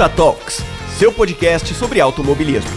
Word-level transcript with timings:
Ponta 0.00 0.16
Talks, 0.16 0.64
seu 0.98 1.12
podcast 1.12 1.74
sobre 1.74 2.00
automobilismo. 2.00 2.70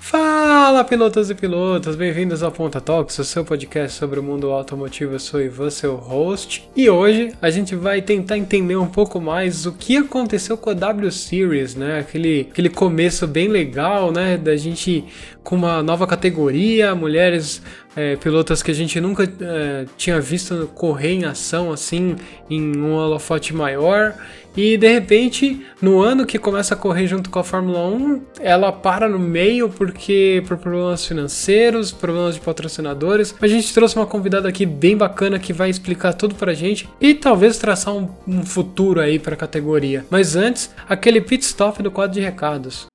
Fala 0.00 0.82
pilotos 0.82 1.30
e 1.30 1.34
pilotas, 1.36 1.94
bem-vindos 1.94 2.42
ao 2.42 2.50
Ponta 2.50 2.80
Talks, 2.80 3.16
o 3.20 3.24
seu 3.24 3.44
podcast 3.44 3.96
sobre 3.96 4.18
o 4.18 4.22
mundo 4.22 4.50
automotivo. 4.50 5.12
Eu 5.12 5.20
sou 5.20 5.40
Ivan, 5.40 5.70
seu 5.70 5.94
host, 5.94 6.68
e 6.74 6.90
hoje 6.90 7.34
a 7.40 7.50
gente 7.50 7.76
vai 7.76 8.02
tentar 8.02 8.36
entender 8.36 8.74
um 8.74 8.88
pouco 8.88 9.20
mais 9.20 9.66
o 9.66 9.72
que 9.72 9.96
aconteceu 9.96 10.56
com 10.56 10.70
a 10.70 10.74
W 10.74 11.12
Series, 11.12 11.76
né? 11.76 12.00
Aquele, 12.00 12.48
aquele 12.50 12.68
começo 12.68 13.28
bem 13.28 13.46
legal, 13.46 14.10
né? 14.10 14.36
Da 14.36 14.56
gente 14.56 15.04
com 15.42 15.56
uma 15.56 15.82
nova 15.82 16.06
categoria, 16.06 16.94
mulheres 16.94 17.62
é, 17.96 18.16
pilotas 18.16 18.62
que 18.62 18.70
a 18.70 18.74
gente 18.74 19.00
nunca 19.00 19.24
é, 19.24 19.86
tinha 19.96 20.20
visto 20.20 20.70
correr 20.74 21.12
em 21.12 21.24
ação 21.24 21.72
assim 21.72 22.16
em 22.48 22.76
um 22.76 22.94
holofote 22.94 23.54
maior. 23.54 24.14
E 24.56 24.76
de 24.76 24.88
repente, 24.92 25.64
no 25.80 26.00
ano 26.00 26.26
que 26.26 26.38
começa 26.38 26.74
a 26.74 26.76
correr 26.76 27.06
junto 27.06 27.30
com 27.30 27.38
a 27.38 27.44
Fórmula 27.44 27.86
1, 27.86 28.22
ela 28.40 28.72
para 28.72 29.08
no 29.08 29.18
meio 29.18 29.68
porque 29.68 30.42
por 30.46 30.56
problemas 30.56 31.06
financeiros, 31.06 31.92
problemas 31.92 32.34
de 32.34 32.40
patrocinadores. 32.40 33.34
A 33.40 33.46
gente 33.46 33.72
trouxe 33.72 33.94
uma 33.94 34.06
convidada 34.06 34.48
aqui 34.48 34.66
bem 34.66 34.96
bacana 34.96 35.38
que 35.38 35.52
vai 35.52 35.70
explicar 35.70 36.14
tudo 36.14 36.34
pra 36.34 36.52
gente 36.52 36.88
e 37.00 37.14
talvez 37.14 37.58
traçar 37.58 37.94
um, 37.94 38.08
um 38.26 38.44
futuro 38.44 39.00
aí 39.00 39.18
para 39.20 39.34
a 39.34 39.38
categoria. 39.38 40.04
Mas 40.10 40.34
antes, 40.34 40.70
aquele 40.88 41.20
pit 41.20 41.44
stop 41.44 41.80
do 41.80 41.90
quadro 41.90 42.14
de 42.14 42.20
recados. 42.20 42.89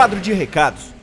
Quadro 0.00 0.18
de 0.18 0.32
recados. 0.32 0.99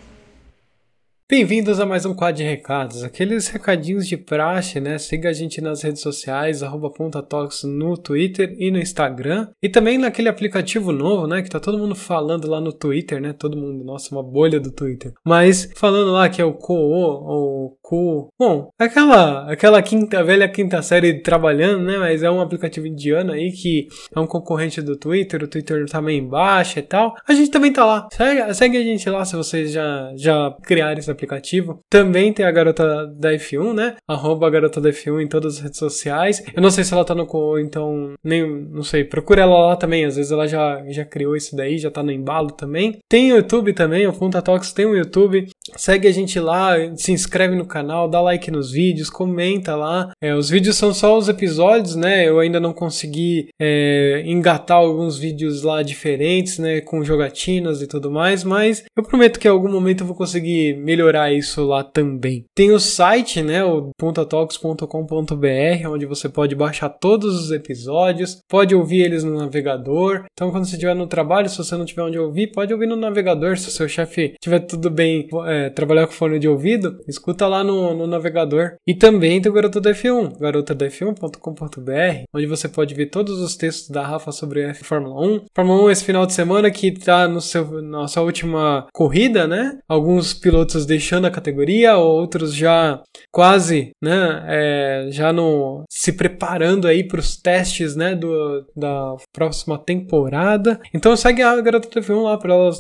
Bem-vindos 1.30 1.78
a 1.82 1.86
mais 1.86 2.06
um 2.06 2.14
quadro 2.14 2.38
de 2.38 2.44
recados, 2.44 3.04
aqueles 3.04 3.50
recadinhos 3.50 4.08
de 4.08 4.16
praxe, 4.16 4.80
né? 4.80 4.98
Siga 4.98 5.28
a 5.28 5.34
gente 5.34 5.60
nas 5.60 5.82
redes 5.82 6.02
sociais, 6.02 6.64
arroba 6.64 6.90
Talks 7.28 7.66
no 7.66 7.98
Twitter 7.98 8.56
e 8.58 8.72
no 8.72 8.80
Instagram. 8.80 9.50
E 9.62 9.68
também 9.68 9.98
naquele 9.98 10.30
aplicativo 10.30 10.94
novo, 10.94 11.28
né? 11.28 11.42
Que 11.42 11.50
tá 11.50 11.60
todo 11.60 11.78
mundo 11.78 11.96
falando 11.96 12.48
lá 12.48 12.62
no 12.62 12.72
Twitter, 12.72 13.20
né? 13.20 13.34
Todo 13.34 13.58
mundo, 13.58 13.84
nossa, 13.84 14.16
uma 14.16 14.24
bolha 14.24 14.58
do 14.58 14.72
Twitter. 14.72 15.12
Mas 15.26 15.70
falando 15.76 16.14
lá 16.14 16.30
que 16.30 16.42
é 16.42 16.46
o 16.46 16.54
Co 16.54 16.74
ou 16.74 17.78
Co. 17.82 18.30
Bom, 18.40 18.70
aquela, 18.80 19.52
aquela 19.52 19.82
quinta, 19.82 20.24
velha 20.24 20.48
quinta 20.48 20.82
série 20.82 21.22
trabalhando, 21.22 21.84
né? 21.84 21.98
Mas 21.98 22.24
é 22.24 22.32
um 22.32 22.40
aplicativo 22.40 22.88
indiano 22.88 23.34
aí 23.34 23.52
que 23.52 23.90
é 24.16 24.20
um 24.22 24.28
concorrente 24.28 24.82
do 24.82 24.98
Twitter, 24.98 25.44
o 25.44 25.48
Twitter 25.50 25.90
tá 25.90 26.02
meio 26.02 26.24
embaixo 26.24 26.80
e 26.80 26.84
tal. 26.84 27.14
A 27.28 27.34
gente 27.34 27.52
também 27.52 27.74
tá 27.74 27.86
lá. 27.86 28.08
Segue, 28.14 28.54
segue 28.54 28.78
a 28.78 28.84
gente 28.84 29.10
lá 29.10 29.26
se 29.26 29.36
vocês 29.36 29.74
já, 29.74 30.14
já 30.16 30.56
criaram 30.64 30.98
esse 30.98 31.17
aplicativo. 31.18 31.80
Também 31.90 32.32
tem 32.32 32.46
a 32.46 32.52
garota 32.52 33.08
da 33.08 33.34
F1, 33.34 33.74
né? 33.74 33.96
Arroba 34.08 34.48
a 34.48 34.50
garota 34.50 34.80
da 34.80 34.90
F1 34.90 35.22
em 35.22 35.28
todas 35.28 35.56
as 35.56 35.62
redes 35.62 35.80
sociais. 35.80 36.44
Eu 36.56 36.62
não 36.62 36.72
sei 36.72 36.84
se 36.84 36.94
ela 36.94 37.04
tá 37.04 37.16
no 37.16 37.28
então 37.60 38.14
nem 38.24 38.48
não 38.48 38.84
sei. 38.84 39.04
Procura 39.04 39.42
ela 39.42 39.68
lá 39.68 39.76
também. 39.76 40.06
Às 40.06 40.16
vezes 40.16 40.32
ela 40.32 40.48
já, 40.48 40.84
já 40.90 41.06
criou 41.06 41.36
isso 41.36 41.56
daí, 41.56 41.78
já 41.78 41.92
tá 41.92 42.02
no 42.02 42.12
embalo 42.12 42.52
também. 42.52 43.00
Tem 43.10 43.32
o 43.32 43.38
YouTube 43.38 43.74
também, 43.74 44.08
o 44.08 44.14
Punta 44.14 44.42
Talks 44.42 44.72
tem 44.72 44.86
o 44.86 44.96
YouTube. 44.96 45.48
Segue 45.76 46.08
a 46.08 46.12
gente 46.12 46.40
lá, 46.40 46.76
se 46.96 47.12
inscreve 47.12 47.56
no 47.56 47.66
canal, 47.66 48.10
dá 48.10 48.22
like 48.22 48.50
nos 48.50 48.72
vídeos, 48.72 49.10
comenta 49.10 49.76
lá. 49.76 50.12
É, 50.22 50.34
os 50.34 50.50
vídeos 50.50 50.78
são 50.78 50.94
só 50.94 51.18
os 51.18 51.28
episódios, 51.28 51.96
né? 51.96 52.28
Eu 52.28 52.40
ainda 52.40 52.60
não 52.60 52.74
consegui 52.74 53.50
é, 53.60 54.24
engatar 54.26 54.78
alguns 54.78 55.18
vídeos 55.18 55.64
lá 55.64 55.84
diferentes, 55.84 56.58
né? 56.58 56.82
Com 56.82 57.04
jogatinas 57.04 57.82
e 57.82 57.88
tudo 57.88 58.10
mais, 58.10 58.44
mas 58.44 58.84
eu 58.96 59.04
prometo 59.04 59.40
que 59.40 59.48
em 59.48 59.52
algum 59.52 59.70
momento 59.70 60.02
eu 60.02 60.08
vou 60.08 60.16
conseguir 60.16 60.78
melhorar 60.78 61.07
melhorar 61.08 61.32
isso 61.32 61.64
lá 61.66 61.84
também. 61.84 62.46
Tem 62.54 62.72
o 62.72 62.80
site, 62.80 63.42
né, 63.42 63.64
o 63.64 63.92
pontatalks.com.br, 63.98 65.88
onde 65.90 66.06
você 66.06 66.28
pode 66.28 66.56
baixar 66.56 66.90
todos 66.90 67.44
os 67.44 67.52
episódios, 67.52 68.42
pode 68.48 68.76
ouvir 68.76 69.02
eles 69.02 69.24
no 69.24 69.38
navegador. 69.38 70.26
Então, 70.32 70.52
quando 70.52 70.66
você 70.66 70.74
estiver 70.74 70.96
no 70.96 71.08
trabalho, 71.08 71.50
se 71.50 71.58
você 71.58 71.76
não 71.76 71.86
tiver 71.86 72.04
onde 72.04 72.20
ouvir, 72.20 72.52
pode 72.52 72.74
ouvir 72.74 72.88
no 72.88 72.96
navegador. 72.96 73.58
Se 73.58 73.70
o 73.70 73.72
seu 73.72 73.88
chefe 73.88 74.36
tiver 74.42 74.60
tudo 74.60 74.90
bem, 74.90 75.28
é, 75.46 75.70
trabalhar 75.70 76.08
com 76.08 76.14
fone 76.14 76.40
de 76.40 76.48
ouvido, 76.48 77.00
escuta 77.08 77.48
lá 77.48 77.64
no, 77.64 77.94
no 77.94 78.08
navegador. 78.08 78.76
E 78.86 78.94
também 78.94 79.42
tem 79.42 79.52
o 79.52 79.56
Garota 79.56 79.80
da 79.80 79.92
F1, 79.92 80.38
garotadaf1.com.br, 80.40 82.24
onde 82.34 82.46
você 82.46 82.68
pode 82.68 82.94
ver 82.94 83.08
todos 83.08 83.40
os 83.40 83.56
textos 83.56 83.90
da 83.90 84.06
Rafa 84.06 84.32
sobre 84.32 84.66
a 84.66 84.74
Fórmula 84.74 85.26
1. 85.26 85.46
Fórmula 85.56 85.84
1 85.86 85.92
esse 85.92 86.04
final 86.04 86.26
de 86.26 86.34
semana 86.34 86.70
que 86.70 86.88
está 86.88 87.28
no 87.28 87.42
seu, 87.42 87.82
na 87.82 88.08
sua 88.08 88.24
última 88.24 88.88
corrida, 88.94 89.48
né? 89.48 89.78
Alguns 89.88 90.34
pilotos 90.34 90.86
de 90.86 90.97
deixando 90.98 91.26
a 91.26 91.32
categoria, 91.32 91.96
outros 91.96 92.56
já 92.56 93.02
quase, 93.32 93.92
né, 94.02 94.44
é, 94.48 95.08
já 95.12 95.32
no 95.32 95.84
se 95.90 96.12
preparando 96.12 96.88
aí 96.88 97.08
para 97.08 97.20
os 97.20 97.38
testes, 97.38 97.96
né, 97.96 98.16
do, 98.16 98.66
da 98.76 99.16
próxima 99.32 99.78
temporada. 99.78 100.80
Então 100.94 101.16
segue 101.16 101.44
a 101.44 101.62
Garota 101.62 101.88
TV1 101.88 102.24
lá 102.24 102.38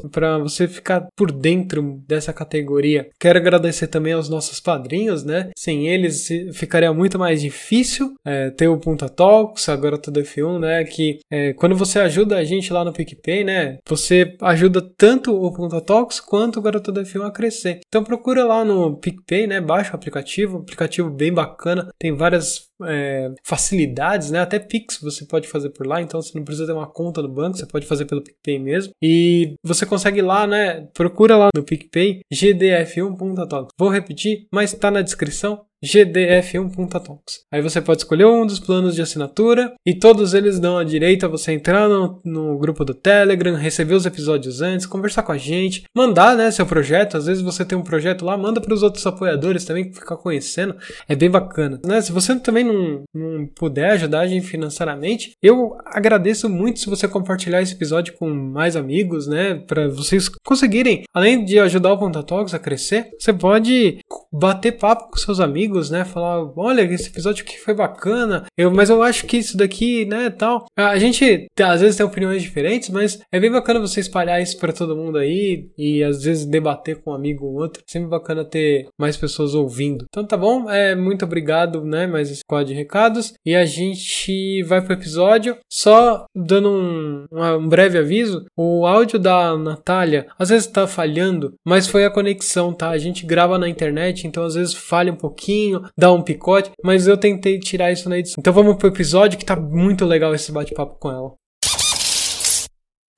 para 0.09 0.37
você 0.39 0.67
ficar 0.67 1.07
por 1.15 1.31
dentro 1.31 2.01
dessa 2.07 2.33
categoria. 2.33 3.07
Quero 3.19 3.37
agradecer 3.37 3.87
também 3.87 4.13
aos 4.13 4.29
nossos 4.29 4.59
padrinhos, 4.59 5.23
né? 5.23 5.51
Sem 5.55 5.87
eles 5.87 6.27
ficaria 6.53 6.91
muito 6.91 7.19
mais 7.19 7.41
difícil 7.41 8.13
é, 8.25 8.49
ter 8.49 8.67
o 8.67 8.79
Punta 8.79 9.07
Talks, 9.07 9.69
a 9.69 9.75
Garota 9.75 10.11
F1, 10.11 10.59
né? 10.59 10.83
Que 10.83 11.19
é, 11.31 11.53
quando 11.53 11.75
você 11.75 11.99
ajuda 11.99 12.37
a 12.37 12.43
gente 12.43 12.73
lá 12.73 12.83
no 12.83 12.93
PicPay, 12.93 13.43
né? 13.43 13.77
Você 13.87 14.35
ajuda 14.41 14.81
tanto 14.97 15.35
o 15.35 15.51
Punta 15.53 15.79
Talks 15.81 16.19
quanto 16.19 16.59
o 16.59 16.61
Garota 16.61 16.91
F1 16.91 17.25
a 17.25 17.31
crescer. 17.31 17.79
Então 17.87 18.03
procura 18.07 18.43
lá 18.45 18.63
no 18.63 18.97
PicPay, 18.97 19.45
né? 19.47 19.61
Baixa 19.61 19.91
o 19.93 19.95
aplicativo, 19.95 20.57
aplicativo 20.57 21.09
bem 21.09 21.33
bacana, 21.33 21.89
tem 21.99 22.15
várias 22.15 22.67
é, 22.83 23.31
facilidades, 23.43 24.31
né? 24.31 24.39
Até 24.39 24.59
Pix 24.59 24.99
você 25.01 25.25
pode 25.25 25.47
fazer 25.47 25.69
por 25.69 25.85
lá, 25.85 26.01
então 26.01 26.21
você 26.21 26.37
não 26.37 26.45
precisa 26.45 26.67
ter 26.67 26.73
uma 26.73 26.87
conta 26.87 27.21
no 27.21 27.29
banco, 27.29 27.57
você 27.57 27.65
pode 27.65 27.85
fazer 27.85 28.05
pelo 28.05 28.23
PicPay 28.23 28.59
mesmo. 28.59 28.93
E 29.01 29.55
você 29.63 29.85
consegue 29.85 30.21
lá, 30.21 30.47
né? 30.47 30.87
Procura 30.93 31.35
lá 31.35 31.49
no 31.55 31.63
PicPay 31.63 32.21
gdf1.talk. 32.33 33.71
Vou 33.77 33.89
repetir, 33.89 34.47
mas 34.51 34.73
tá 34.73 34.89
na 34.89 35.01
descrição 35.01 35.66
gdf1.talks. 35.83 37.41
Aí 37.51 37.61
você 37.61 37.81
pode 37.81 38.01
escolher 38.01 38.25
um 38.25 38.45
dos 38.45 38.59
planos 38.59 38.95
de 38.95 39.01
assinatura 39.01 39.73
e 39.85 39.93
todos 39.93 40.33
eles 40.33 40.59
dão 40.59 40.77
a 40.77 40.83
direito 40.83 41.25
a 41.25 41.29
você 41.29 41.51
entrar 41.51 41.87
no, 41.87 42.19
no, 42.25 42.57
grupo 42.57 42.83
do 42.83 42.93
Telegram, 42.93 43.55
receber 43.55 43.93
os 43.93 44.05
episódios 44.05 44.61
antes, 44.61 44.85
conversar 44.85 45.23
com 45.23 45.31
a 45.31 45.37
gente, 45.37 45.83
mandar 45.95 46.35
né, 46.35 46.49
seu 46.51 46.65
projeto. 46.65 47.17
Às 47.17 47.27
vezes 47.27 47.43
você 47.43 47.63
tem 47.63 47.77
um 47.77 47.83
projeto 47.83 48.25
lá, 48.25 48.37
manda 48.37 48.59
para 48.59 48.73
os 48.73 48.83
outros 48.83 49.05
apoiadores 49.05 49.65
também 49.65 49.93
ficar 49.93 50.17
conhecendo. 50.17 50.75
É 51.07 51.15
bem 51.15 51.29
bacana. 51.29 51.79
Né? 51.85 52.01
Se 52.01 52.11
você 52.11 52.37
também 52.39 52.63
não, 52.63 53.03
não 53.13 53.47
puder 53.47 53.91
ajudar 53.91 54.21
a 54.21 54.27
gente 54.27 54.47
financeiramente, 54.47 55.33
eu 55.41 55.77
agradeço 55.85 56.49
muito 56.49 56.79
se 56.79 56.89
você 56.89 57.07
compartilhar 57.07 57.61
esse 57.61 57.73
episódio 57.73 58.13
com 58.17 58.29
mais 58.29 58.75
amigos, 58.75 59.27
né? 59.27 59.55
Para 59.55 59.87
vocês 59.87 60.29
conseguirem, 60.45 61.03
além 61.13 61.45
de 61.45 61.59
ajudar 61.59 61.93
o 61.93 61.97
Ponta 61.97 62.23
Talks 62.23 62.53
a 62.53 62.59
crescer, 62.59 63.09
você 63.19 63.31
pode 63.31 63.99
bater 64.31 64.73
papo 64.73 65.09
com 65.09 65.17
seus 65.17 65.39
amigos 65.39 65.66
amigos, 65.67 65.89
né? 65.89 66.05
Falar, 66.05 66.49
olha, 66.55 66.81
esse 66.81 67.09
episódio 67.09 67.43
aqui 67.43 67.59
foi 67.59 67.73
bacana, 67.73 68.45
eu, 68.57 68.71
mas 68.71 68.89
eu 68.89 69.03
acho 69.03 69.25
que 69.25 69.37
isso 69.37 69.57
daqui, 69.57 70.05
né, 70.05 70.29
tal. 70.29 70.65
A 70.75 70.97
gente 70.97 71.47
às 71.61 71.81
vezes 71.81 71.97
tem 71.97 72.05
opiniões 72.05 72.41
diferentes, 72.41 72.89
mas 72.89 73.19
é 73.31 73.39
bem 73.39 73.51
bacana 73.51 73.79
você 73.79 73.99
espalhar 73.99 74.41
isso 74.41 74.57
para 74.57 74.73
todo 74.73 74.95
mundo 74.95 75.17
aí 75.17 75.69
e 75.77 76.03
às 76.03 76.23
vezes 76.23 76.45
debater 76.45 77.01
com 77.01 77.11
um 77.11 77.13
amigo 77.13 77.45
ou 77.45 77.55
outro. 77.55 77.83
Sempre 77.85 78.09
bacana 78.09 78.45
ter 78.45 78.87
mais 78.97 79.17
pessoas 79.17 79.53
ouvindo. 79.53 80.05
Então 80.09 80.25
tá 80.25 80.37
bom, 80.37 80.69
é 80.69 80.95
muito 80.95 81.25
obrigado, 81.25 81.83
né? 81.83 82.07
Mais 82.07 82.31
esse 82.31 82.41
quadro 82.47 82.67
de 82.67 82.73
recados 82.73 83.33
e 83.45 83.53
a 83.55 83.65
gente 83.65 84.63
vai 84.63 84.81
pro 84.81 84.93
episódio. 84.93 85.57
Só 85.69 86.25
dando 86.33 86.69
um, 86.69 87.25
um 87.31 87.67
breve 87.67 87.97
aviso, 87.97 88.45
o 88.55 88.85
áudio 88.85 89.19
da 89.19 89.57
Natália 89.57 90.27
às 90.39 90.49
vezes 90.49 90.67
tá 90.67 90.87
falhando, 90.87 91.53
mas 91.65 91.87
foi 91.87 92.05
a 92.05 92.11
conexão, 92.11 92.73
tá? 92.73 92.89
A 92.89 92.97
gente 92.97 93.25
grava 93.25 93.57
na 93.57 93.67
internet, 93.67 94.25
então 94.25 94.43
às 94.43 94.55
vezes 94.55 94.73
falha 94.73 95.11
um 95.11 95.15
pouquinho 95.15 95.56
pouquinho, 95.57 95.89
dá 95.97 96.11
um 96.11 96.21
picote, 96.21 96.71
mas 96.83 97.07
eu 97.07 97.17
tentei 97.17 97.59
tirar 97.59 97.91
isso 97.91 98.07
na 98.07 98.19
edição. 98.19 98.35
Então 98.39 98.53
vamos 98.53 98.75
pro 98.75 98.87
episódio 98.87 99.37
que 99.37 99.45
tá 99.45 99.55
muito 99.55 100.05
legal 100.05 100.33
esse 100.33 100.51
bate-papo 100.51 100.95
com 100.99 101.09
ela. 101.09 101.33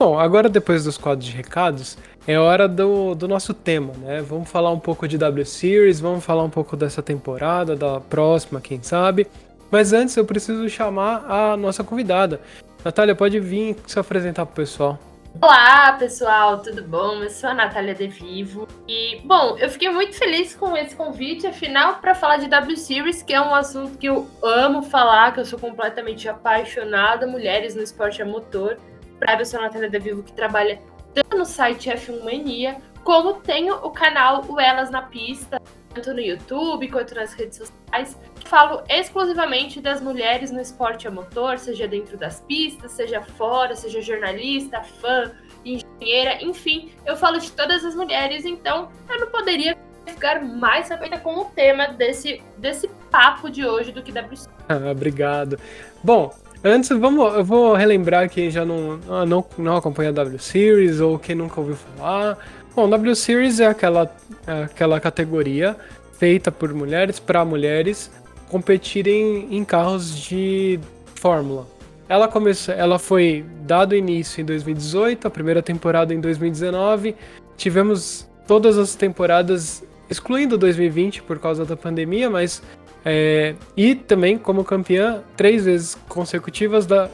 Bom, 0.00 0.18
agora 0.18 0.48
depois 0.48 0.84
dos 0.84 0.96
quadros 0.96 1.28
de 1.28 1.36
recados, 1.36 1.98
é 2.26 2.38
hora 2.38 2.66
do, 2.66 3.14
do 3.14 3.28
nosso 3.28 3.52
tema, 3.52 3.92
né? 3.98 4.22
Vamos 4.22 4.48
falar 4.48 4.70
um 4.70 4.78
pouco 4.78 5.06
de 5.06 5.18
W 5.18 5.44
Series, 5.44 6.00
vamos 6.00 6.24
falar 6.24 6.42
um 6.42 6.48
pouco 6.48 6.74
dessa 6.74 7.02
temporada, 7.02 7.76
da 7.76 8.00
próxima, 8.00 8.62
quem 8.62 8.82
sabe. 8.82 9.26
Mas 9.70 9.92
antes 9.92 10.16
eu 10.16 10.24
preciso 10.24 10.66
chamar 10.70 11.26
a 11.30 11.56
nossa 11.56 11.84
convidada. 11.84 12.40
Natália, 12.82 13.14
pode 13.14 13.38
vir 13.38 13.76
se 13.86 13.98
apresentar 13.98 14.46
pro 14.46 14.56
pessoal. 14.56 14.98
Olá, 15.38 15.92
pessoal, 15.94 16.60
tudo 16.60 16.82
bom? 16.82 17.22
Eu 17.22 17.30
sou 17.30 17.48
a 17.48 17.54
Natália 17.54 17.94
De 17.94 18.08
Vivo. 18.08 18.66
E, 18.86 19.20
bom, 19.24 19.56
eu 19.58 19.70
fiquei 19.70 19.88
muito 19.88 20.14
feliz 20.16 20.54
com 20.54 20.76
esse 20.76 20.94
convite, 20.94 21.46
afinal, 21.46 21.94
para 21.94 22.14
falar 22.14 22.38
de 22.38 22.48
W 22.48 22.76
Series, 22.76 23.22
que 23.22 23.32
é 23.32 23.40
um 23.40 23.54
assunto 23.54 23.96
que 23.96 24.06
eu 24.06 24.28
amo 24.42 24.82
falar, 24.82 25.32
que 25.32 25.40
eu 25.40 25.44
sou 25.44 25.58
completamente 25.58 26.28
apaixonada, 26.28 27.26
mulheres 27.26 27.74
no 27.74 27.82
esporte 27.82 28.20
a 28.20 28.26
motor. 28.26 28.78
Pra 29.18 29.38
eu 29.38 29.46
sou 29.46 29.60
a 29.60 29.64
Natália 29.64 29.88
De 29.88 29.98
Vivo, 29.98 30.22
que 30.22 30.32
trabalha 30.32 30.82
tanto 31.14 31.38
no 31.38 31.44
site 31.44 31.88
F1 31.88 32.22
Mania, 32.22 32.76
como 33.02 33.34
tenho 33.34 33.76
o 33.76 33.90
canal 33.90 34.44
o 34.46 34.60
Elas 34.60 34.90
na 34.90 35.02
Pista, 35.02 35.60
tanto 35.94 36.14
no 36.14 36.20
YouTube 36.20 36.88
quanto 36.88 37.14
nas 37.14 37.32
redes 37.32 37.58
sociais. 37.58 38.16
Falo 38.44 38.82
exclusivamente 38.88 39.80
das 39.80 40.00
mulheres 40.00 40.50
no 40.50 40.60
esporte 40.60 41.06
a 41.06 41.10
motor, 41.10 41.58
seja 41.58 41.86
dentro 41.86 42.16
das 42.16 42.40
pistas, 42.40 42.92
seja 42.92 43.20
fora, 43.20 43.76
seja 43.76 44.00
jornalista, 44.00 44.82
fã, 44.82 45.30
engenheira, 45.64 46.42
enfim, 46.42 46.92
eu 47.04 47.16
falo 47.16 47.38
de 47.38 47.52
todas 47.52 47.84
as 47.84 47.94
mulheres, 47.94 48.44
então 48.44 48.88
eu 49.08 49.20
não 49.20 49.26
poderia 49.28 49.76
ficar 50.06 50.42
mais 50.42 50.86
satisfeita 50.86 51.18
com 51.18 51.36
o 51.38 51.44
tema 51.44 51.88
desse, 51.88 52.42
desse 52.56 52.88
papo 53.10 53.50
de 53.50 53.66
hoje 53.66 53.92
do 53.92 54.02
que 54.02 54.12
WC. 54.12 54.48
Ah, 54.70 54.92
obrigado. 54.92 55.58
Bom, 56.00 56.32
antes 56.62 56.90
vamos, 56.90 57.34
eu 57.34 57.44
vou 57.44 57.74
relembrar 57.74 58.30
quem 58.30 58.52
já 58.52 58.64
não, 58.64 59.00
ah, 59.08 59.26
não, 59.26 59.44
não 59.58 59.76
acompanha 59.76 60.10
a 60.10 60.12
W 60.12 60.38
Series 60.38 61.00
ou 61.00 61.18
quem 61.18 61.34
nunca 61.34 61.60
ouviu 61.60 61.74
falar. 61.74 62.38
Bom, 62.74 62.88
W 62.88 63.16
Series 63.16 63.60
é 63.60 63.66
aquela, 63.66 64.14
é 64.46 64.64
aquela 64.64 65.00
categoria 65.00 65.76
feita 66.18 66.52
por 66.52 66.72
mulheres 66.72 67.18
para 67.18 67.44
mulheres 67.44 68.10
competirem 68.48 69.48
em 69.50 69.64
carros 69.64 70.16
de 70.16 70.78
Fórmula. 71.14 71.66
Ela 72.08 72.26
começou, 72.26 72.74
ela 72.74 72.98
foi 72.98 73.44
dado 73.62 73.94
início 73.94 74.40
em 74.40 74.44
2018, 74.44 75.26
a 75.26 75.30
primeira 75.30 75.62
temporada 75.62 76.12
em 76.12 76.20
2019. 76.20 77.14
Tivemos 77.56 78.28
todas 78.46 78.76
as 78.76 78.94
temporadas 78.94 79.84
excluindo 80.08 80.58
2020 80.58 81.22
por 81.22 81.38
causa 81.38 81.64
da 81.64 81.76
pandemia, 81.76 82.28
mas 82.28 82.62
é, 83.04 83.54
e 83.76 83.94
também 83.94 84.36
como 84.36 84.64
campeã 84.64 85.22
três 85.36 85.64
vezes 85.64 85.96
consecutivas 86.08 86.84
da 86.84 87.08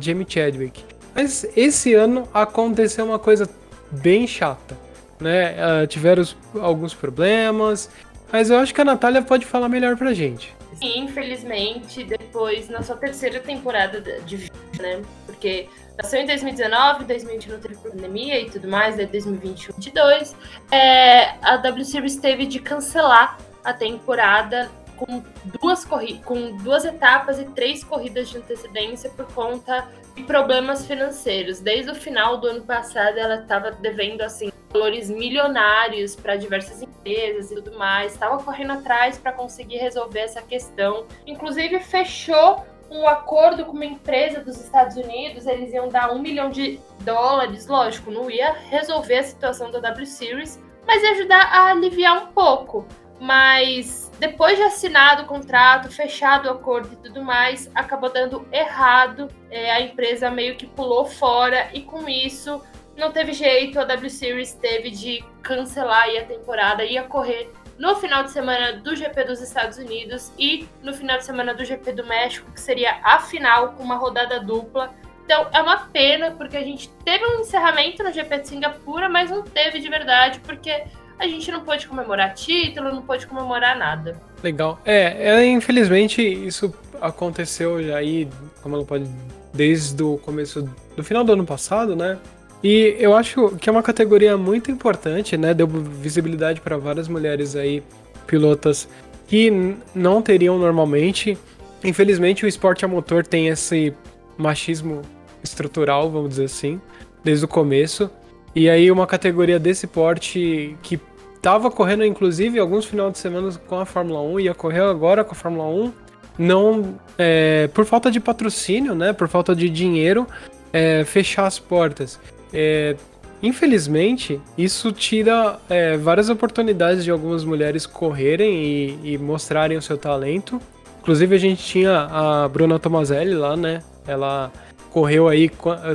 Jamie 0.00 0.26
Chadwick. 0.28 0.84
Mas 1.14 1.46
esse 1.56 1.94
ano 1.94 2.28
aconteceu 2.34 3.04
uma 3.04 3.18
coisa 3.18 3.48
bem 3.90 4.26
chata, 4.26 4.76
né? 5.20 5.54
Uh, 5.54 5.86
tiveram 5.86 6.24
alguns 6.60 6.94
problemas, 6.94 7.90
mas 8.32 8.50
eu 8.50 8.58
acho 8.58 8.74
que 8.74 8.80
a 8.80 8.84
Natália 8.84 9.22
pode 9.22 9.46
falar 9.46 9.68
melhor 9.68 9.96
pra 9.96 10.12
gente. 10.12 10.54
Sim, 10.74 11.04
infelizmente, 11.04 12.04
depois, 12.04 12.68
na 12.68 12.82
sua 12.82 12.96
terceira 12.96 13.38
temporada 13.38 14.00
de 14.00 14.36
vida, 14.36 14.52
né? 14.80 15.02
Porque 15.24 15.68
nasceu 15.96 16.20
em 16.20 16.26
2019, 16.26 17.04
2020 17.04 17.50
não 17.50 17.60
teve 17.60 17.76
pandemia 17.76 18.40
e 18.40 18.50
tudo 18.50 18.68
mais, 18.68 18.96
daí 18.96 19.06
2021, 19.06 19.72
2022. 19.74 20.36
É, 20.70 21.36
a 21.42 21.56
W 21.58 21.84
Series 21.84 22.16
teve 22.16 22.46
de 22.46 22.58
cancelar 22.58 23.38
a 23.62 23.72
temporada 23.72 24.68
com 24.96 25.22
duas, 25.60 25.84
com 26.24 26.56
duas 26.58 26.84
etapas 26.84 27.38
e 27.38 27.44
três 27.46 27.84
corridas 27.84 28.28
de 28.28 28.38
antecedência 28.38 29.10
por 29.10 29.26
conta 29.32 29.88
de 30.14 30.22
problemas 30.22 30.86
financeiros. 30.86 31.60
Desde 31.60 31.90
o 31.90 31.94
final 31.94 32.38
do 32.38 32.48
ano 32.48 32.62
passado, 32.62 33.18
ela 33.18 33.36
estava 33.42 33.70
devendo 33.70 34.22
assim 34.22 34.50
valores 34.74 35.08
milionários 35.08 36.16
para 36.16 36.34
diversas 36.34 36.82
empresas 36.82 37.52
e 37.52 37.54
tudo 37.54 37.78
mais. 37.78 38.12
Estava 38.12 38.42
correndo 38.42 38.72
atrás 38.72 39.16
para 39.16 39.32
conseguir 39.32 39.76
resolver 39.76 40.18
essa 40.18 40.42
questão. 40.42 41.06
Inclusive 41.24 41.78
fechou 41.78 42.66
um 42.90 43.06
acordo 43.06 43.64
com 43.64 43.72
uma 43.72 43.84
empresa 43.84 44.40
dos 44.40 44.60
Estados 44.60 44.96
Unidos. 44.96 45.46
Eles 45.46 45.72
iam 45.72 45.88
dar 45.88 46.12
um 46.12 46.18
milhão 46.18 46.50
de 46.50 46.80
dólares, 47.02 47.68
lógico, 47.68 48.10
não 48.10 48.28
ia 48.28 48.52
resolver 48.68 49.18
a 49.18 49.22
situação 49.22 49.70
da 49.70 49.78
W 49.78 50.06
Series, 50.06 50.60
mas 50.84 51.02
ia 51.02 51.12
ajudar 51.12 51.46
a 51.52 51.70
aliviar 51.70 52.24
um 52.24 52.26
pouco. 52.32 52.86
Mas 53.20 54.10
depois 54.18 54.56
de 54.58 54.64
assinado 54.64 55.22
o 55.22 55.26
contrato, 55.26 55.88
fechado 55.88 56.46
o 56.46 56.50
acordo 56.50 56.92
e 56.92 56.96
tudo 56.96 57.22
mais, 57.22 57.70
acabou 57.72 58.12
dando 58.12 58.46
errado. 58.50 59.28
É, 59.50 59.70
a 59.70 59.80
empresa 59.80 60.30
meio 60.32 60.56
que 60.56 60.66
pulou 60.66 61.06
fora 61.06 61.68
e 61.72 61.82
com 61.82 62.08
isso 62.08 62.60
não 62.96 63.12
teve 63.12 63.32
jeito. 63.32 63.78
A 63.78 63.84
W 63.84 64.10
Series 64.10 64.52
teve 64.52 64.90
de 64.90 65.24
cancelar 65.42 66.08
a 66.08 66.24
temporada, 66.24 66.84
ia 66.84 67.02
correr 67.04 67.50
no 67.78 67.96
final 67.96 68.22
de 68.22 68.30
semana 68.30 68.74
do 68.74 68.94
GP 68.94 69.24
dos 69.24 69.40
Estados 69.40 69.78
Unidos 69.78 70.32
e 70.38 70.66
no 70.82 70.92
final 70.94 71.18
de 71.18 71.24
semana 71.24 71.54
do 71.54 71.64
GP 71.64 71.92
do 71.92 72.06
México, 72.06 72.50
que 72.52 72.60
seria 72.60 73.00
a 73.02 73.18
final 73.18 73.72
com 73.72 73.82
uma 73.82 73.96
rodada 73.96 74.40
dupla. 74.40 74.94
Então 75.24 75.48
é 75.52 75.60
uma 75.60 75.78
pena, 75.86 76.30
porque 76.32 76.56
a 76.56 76.62
gente 76.62 76.88
teve 77.04 77.24
um 77.24 77.40
encerramento 77.40 78.02
no 78.02 78.12
GP 78.12 78.38
de 78.38 78.48
Singapura, 78.48 79.08
mas 79.08 79.30
não 79.30 79.42
teve 79.42 79.80
de 79.80 79.88
verdade, 79.88 80.40
porque 80.40 80.84
a 81.18 81.26
gente 81.26 81.50
não 81.50 81.64
pôde 81.64 81.86
comemorar 81.86 82.34
título, 82.34 82.92
não 82.92 83.02
pôde 83.02 83.26
comemorar 83.26 83.76
nada. 83.76 84.20
Legal. 84.42 84.78
É, 84.84 85.30
é 85.30 85.46
infelizmente 85.46 86.20
isso 86.22 86.74
aconteceu 87.00 87.82
já 87.82 87.96
aí, 87.96 88.28
como 88.62 88.76
ela 88.76 88.84
pode, 88.84 89.08
desde 89.52 90.02
o 90.02 90.18
começo 90.18 90.62
do 90.96 91.02
final 91.02 91.24
do 91.24 91.32
ano 91.32 91.44
passado, 91.44 91.96
né? 91.96 92.18
E 92.64 92.96
eu 92.98 93.14
acho 93.14 93.50
que 93.60 93.68
é 93.68 93.72
uma 93.72 93.82
categoria 93.82 94.38
muito 94.38 94.70
importante, 94.70 95.36
né? 95.36 95.52
Deu 95.52 95.66
visibilidade 95.66 96.62
para 96.62 96.78
várias 96.78 97.08
mulheres 97.08 97.54
aí, 97.54 97.82
pilotas 98.26 98.88
que 99.26 99.52
não 99.94 100.22
teriam 100.22 100.58
normalmente. 100.58 101.36
Infelizmente, 101.84 102.42
o 102.42 102.48
esporte 102.48 102.82
a 102.82 102.88
motor 102.88 103.26
tem 103.26 103.48
esse 103.48 103.92
machismo 104.38 105.02
estrutural, 105.42 106.10
vamos 106.10 106.30
dizer 106.30 106.44
assim, 106.44 106.80
desde 107.22 107.44
o 107.44 107.48
começo. 107.48 108.10
E 108.56 108.70
aí 108.70 108.90
uma 108.90 109.06
categoria 109.06 109.58
desse 109.58 109.86
porte 109.86 110.74
que 110.82 110.98
tava 111.42 111.70
correndo 111.70 112.02
inclusive 112.02 112.58
alguns 112.58 112.86
finais 112.86 113.12
de 113.12 113.18
semana 113.18 113.52
com 113.66 113.78
a 113.78 113.84
Fórmula 113.84 114.22
1 114.22 114.40
ia 114.40 114.54
correr 114.54 114.80
agora 114.80 115.22
com 115.22 115.32
a 115.32 115.34
Fórmula 115.34 115.66
1 115.66 115.92
não 116.38 116.98
é, 117.18 117.68
por 117.74 117.84
falta 117.84 118.10
de 118.10 118.18
patrocínio 118.18 118.94
né 118.94 119.12
por 119.12 119.28
falta 119.28 119.54
de 119.54 119.68
dinheiro 119.68 120.26
é, 120.72 121.04
fechar 121.04 121.46
as 121.46 121.58
portas 121.58 122.18
é, 122.54 122.96
infelizmente 123.42 124.40
isso 124.56 124.92
tira 124.92 125.58
é, 125.68 125.96
várias 125.96 126.30
oportunidades 126.30 127.04
de 127.04 127.10
algumas 127.10 127.44
mulheres 127.44 127.84
correrem 127.84 128.54
e, 128.54 129.14
e, 129.14 129.18
mostrarem 129.18 129.76
o 129.76 129.82
seu 129.82 129.98
talento 129.98 130.60
inclusive 131.00 131.34
a 131.34 131.38
gente 131.38 131.62
tinha 131.62 132.08
a 132.10 132.48
Bruna 132.48 132.78
Tomazelli 132.78 133.34
lá 133.34 133.56
né 133.56 133.82
ela 134.06 134.52
correu 134.94 135.26
aí. 135.26 135.50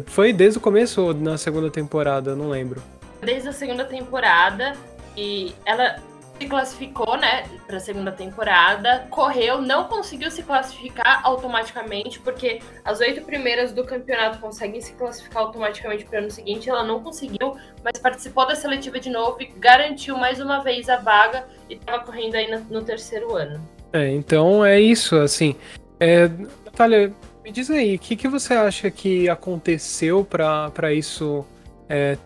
Foi 0.07 0.33
desde 0.33 0.57
o 0.57 0.61
começo 0.61 1.01
ou 1.01 1.13
na 1.13 1.37
segunda 1.37 1.71
temporada? 1.71 2.31
Eu 2.31 2.35
não 2.35 2.49
lembro. 2.49 2.83
Desde 3.21 3.47
a 3.47 3.53
segunda 3.53 3.85
temporada. 3.85 4.73
E 5.15 5.53
ela 5.65 5.95
se 6.39 6.47
classificou, 6.47 7.17
né, 7.17 7.43
para 7.67 7.77
a 7.77 7.79
segunda 7.79 8.11
temporada, 8.11 9.05
correu, 9.09 9.61
não 9.61 9.85
conseguiu 9.85 10.31
se 10.31 10.41
classificar 10.41 11.21
automaticamente, 11.23 12.19
porque 12.19 12.61
as 12.83 13.01
oito 13.01 13.21
primeiras 13.21 13.73
do 13.73 13.83
campeonato 13.83 14.39
conseguem 14.39 14.79
se 14.79 14.93
classificar 14.93 15.43
automaticamente 15.43 16.05
para 16.05 16.19
o 16.19 16.23
ano 16.23 16.31
seguinte, 16.31 16.69
ela 16.69 16.83
não 16.83 17.01
conseguiu, 17.01 17.57
mas 17.83 17.99
participou 17.99 18.47
da 18.47 18.55
seletiva 18.55 18.99
de 18.99 19.09
novo 19.09 19.41
e 19.41 19.47
garantiu 19.47 20.17
mais 20.17 20.39
uma 20.39 20.63
vez 20.63 20.87
a 20.87 20.97
vaga 20.97 21.45
e 21.69 21.73
estava 21.73 22.03
correndo 22.03 22.35
aí 22.35 22.49
no, 22.49 22.59
no, 22.69 22.81
terceiro 22.83 23.35
ano. 23.35 23.59
É, 23.91 24.09
então 24.09 24.63
é 24.63 24.79
isso, 24.79 25.17
assim. 25.17 25.55
É, 25.99 26.29
Natália, 26.63 27.11
me 27.43 27.51
diz 27.51 27.69
aí, 27.69 27.95
o 27.95 27.99
que, 27.99 28.15
que 28.15 28.27
você 28.29 28.53
acha 28.53 28.89
que 28.89 29.27
aconteceu 29.27 30.23
para 30.23 30.93
isso, 30.93 31.45
é, 31.89 32.17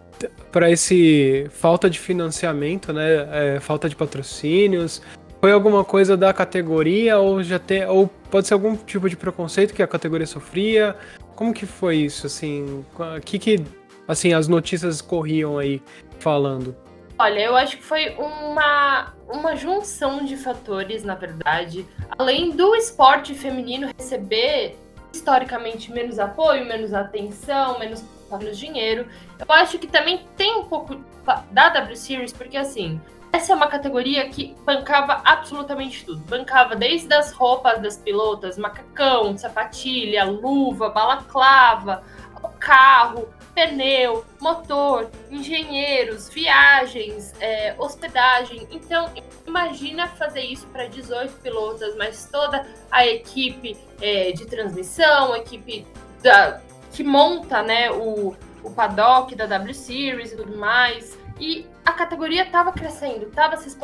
para 0.52 0.70
esse 0.70 1.48
falta 1.50 1.90
de 1.90 2.00
financiamento, 2.00 2.94
né? 2.94 3.56
É, 3.56 3.60
falta 3.60 3.90
de 3.90 3.96
patrocínios? 3.96 5.02
Foi 5.42 5.52
alguma 5.52 5.84
coisa 5.84 6.16
da 6.16 6.32
categoria 6.34 7.18
ou 7.18 7.44
já 7.44 7.60
tem, 7.60 7.86
ou 7.86 8.08
pode 8.30 8.48
ser 8.48 8.54
algum 8.54 8.76
tipo 8.76 9.10
de 9.10 9.18
preconceito 9.18 9.74
que 9.74 9.84
a 9.84 9.88
categoria 9.88 10.28
sofria? 10.28 10.96
Como 11.36 11.54
que 11.54 11.66
foi 11.66 11.98
isso, 11.98 12.28
assim? 12.28 12.86
Que 13.26 13.40
que, 13.40 13.66
assim, 14.08 14.34
as 14.34 14.48
notícias 14.48 15.02
corriam 15.02 15.58
aí 15.58 15.82
falando? 16.20 16.76
Olha, 17.18 17.40
eu 17.40 17.56
acho 17.56 17.78
que 17.78 17.84
foi 17.84 18.16
uma, 18.18 19.14
uma 19.28 19.56
junção 19.56 20.26
de 20.26 20.36
fatores, 20.36 21.04
na 21.04 21.16
verdade. 21.16 21.86
Além 22.18 22.52
do 22.52 22.76
esporte 22.76 23.34
feminino 23.34 23.90
receber 23.98 24.76
historicamente 25.14 25.92
menos 25.92 26.18
apoio, 26.18 26.66
menos 26.66 26.94
atenção, 26.94 27.78
menos, 27.80 28.04
menos 28.38 28.58
dinheiro. 28.58 29.08
Eu 29.40 29.56
acho 29.56 29.78
que 29.80 29.88
também 29.88 30.26
tem 30.36 30.56
um 30.56 30.66
pouco 30.66 30.96
da 31.52 31.70
W 31.70 31.96
Series, 31.96 32.34
porque 32.34 32.58
assim, 32.58 33.00
essa 33.34 33.52
é 33.52 33.56
uma 33.56 33.68
categoria 33.68 34.30
que 34.30 34.56
bancava 34.64 35.22
absolutamente 35.26 36.06
tudo. 36.06 36.20
Bancava 36.26 36.76
desde 36.76 37.12
as 37.16 37.32
roupas 37.32 37.82
das 37.82 37.98
pilotas, 37.98 38.60
macacão, 38.60 39.36
sapatilha, 39.36 40.24
luva, 40.24 40.90
balaclava, 40.90 42.04
o 42.44 42.50
carro, 42.60 43.28
pneu, 43.56 44.26
motor, 44.40 45.10
engenheiros, 45.32 46.30
viagens, 46.30 47.34
é, 47.40 47.74
hospedagem. 47.80 48.68
Então, 48.70 49.10
imagina 49.48 50.08
fazer 50.10 50.42
isso 50.42 50.68
para 50.68 50.86
18 50.86 51.34
pilotos, 51.42 51.96
mas 51.98 52.30
toda 52.32 52.68
a 52.92 53.08
equipe 53.08 53.76
é, 54.00 54.32
de 54.32 54.46
transmissão, 54.46 55.34
a 55.34 55.40
equipe 55.40 55.88
da, 56.22 56.62
que 56.94 57.04
monta 57.04 57.62
né, 57.62 57.92
o, 57.92 58.36
o 58.64 58.72
paddock 58.72 59.36
da 59.36 59.46
W 59.46 59.74
Series 59.74 60.32
e 60.32 60.38
tudo 60.38 60.58
mais. 60.58 61.18
E 61.40 61.66
a 61.84 61.92
categoria 61.92 62.44
estava 62.44 62.72
crescendo, 62.72 63.26
estava 63.26 63.58
se 63.58 63.76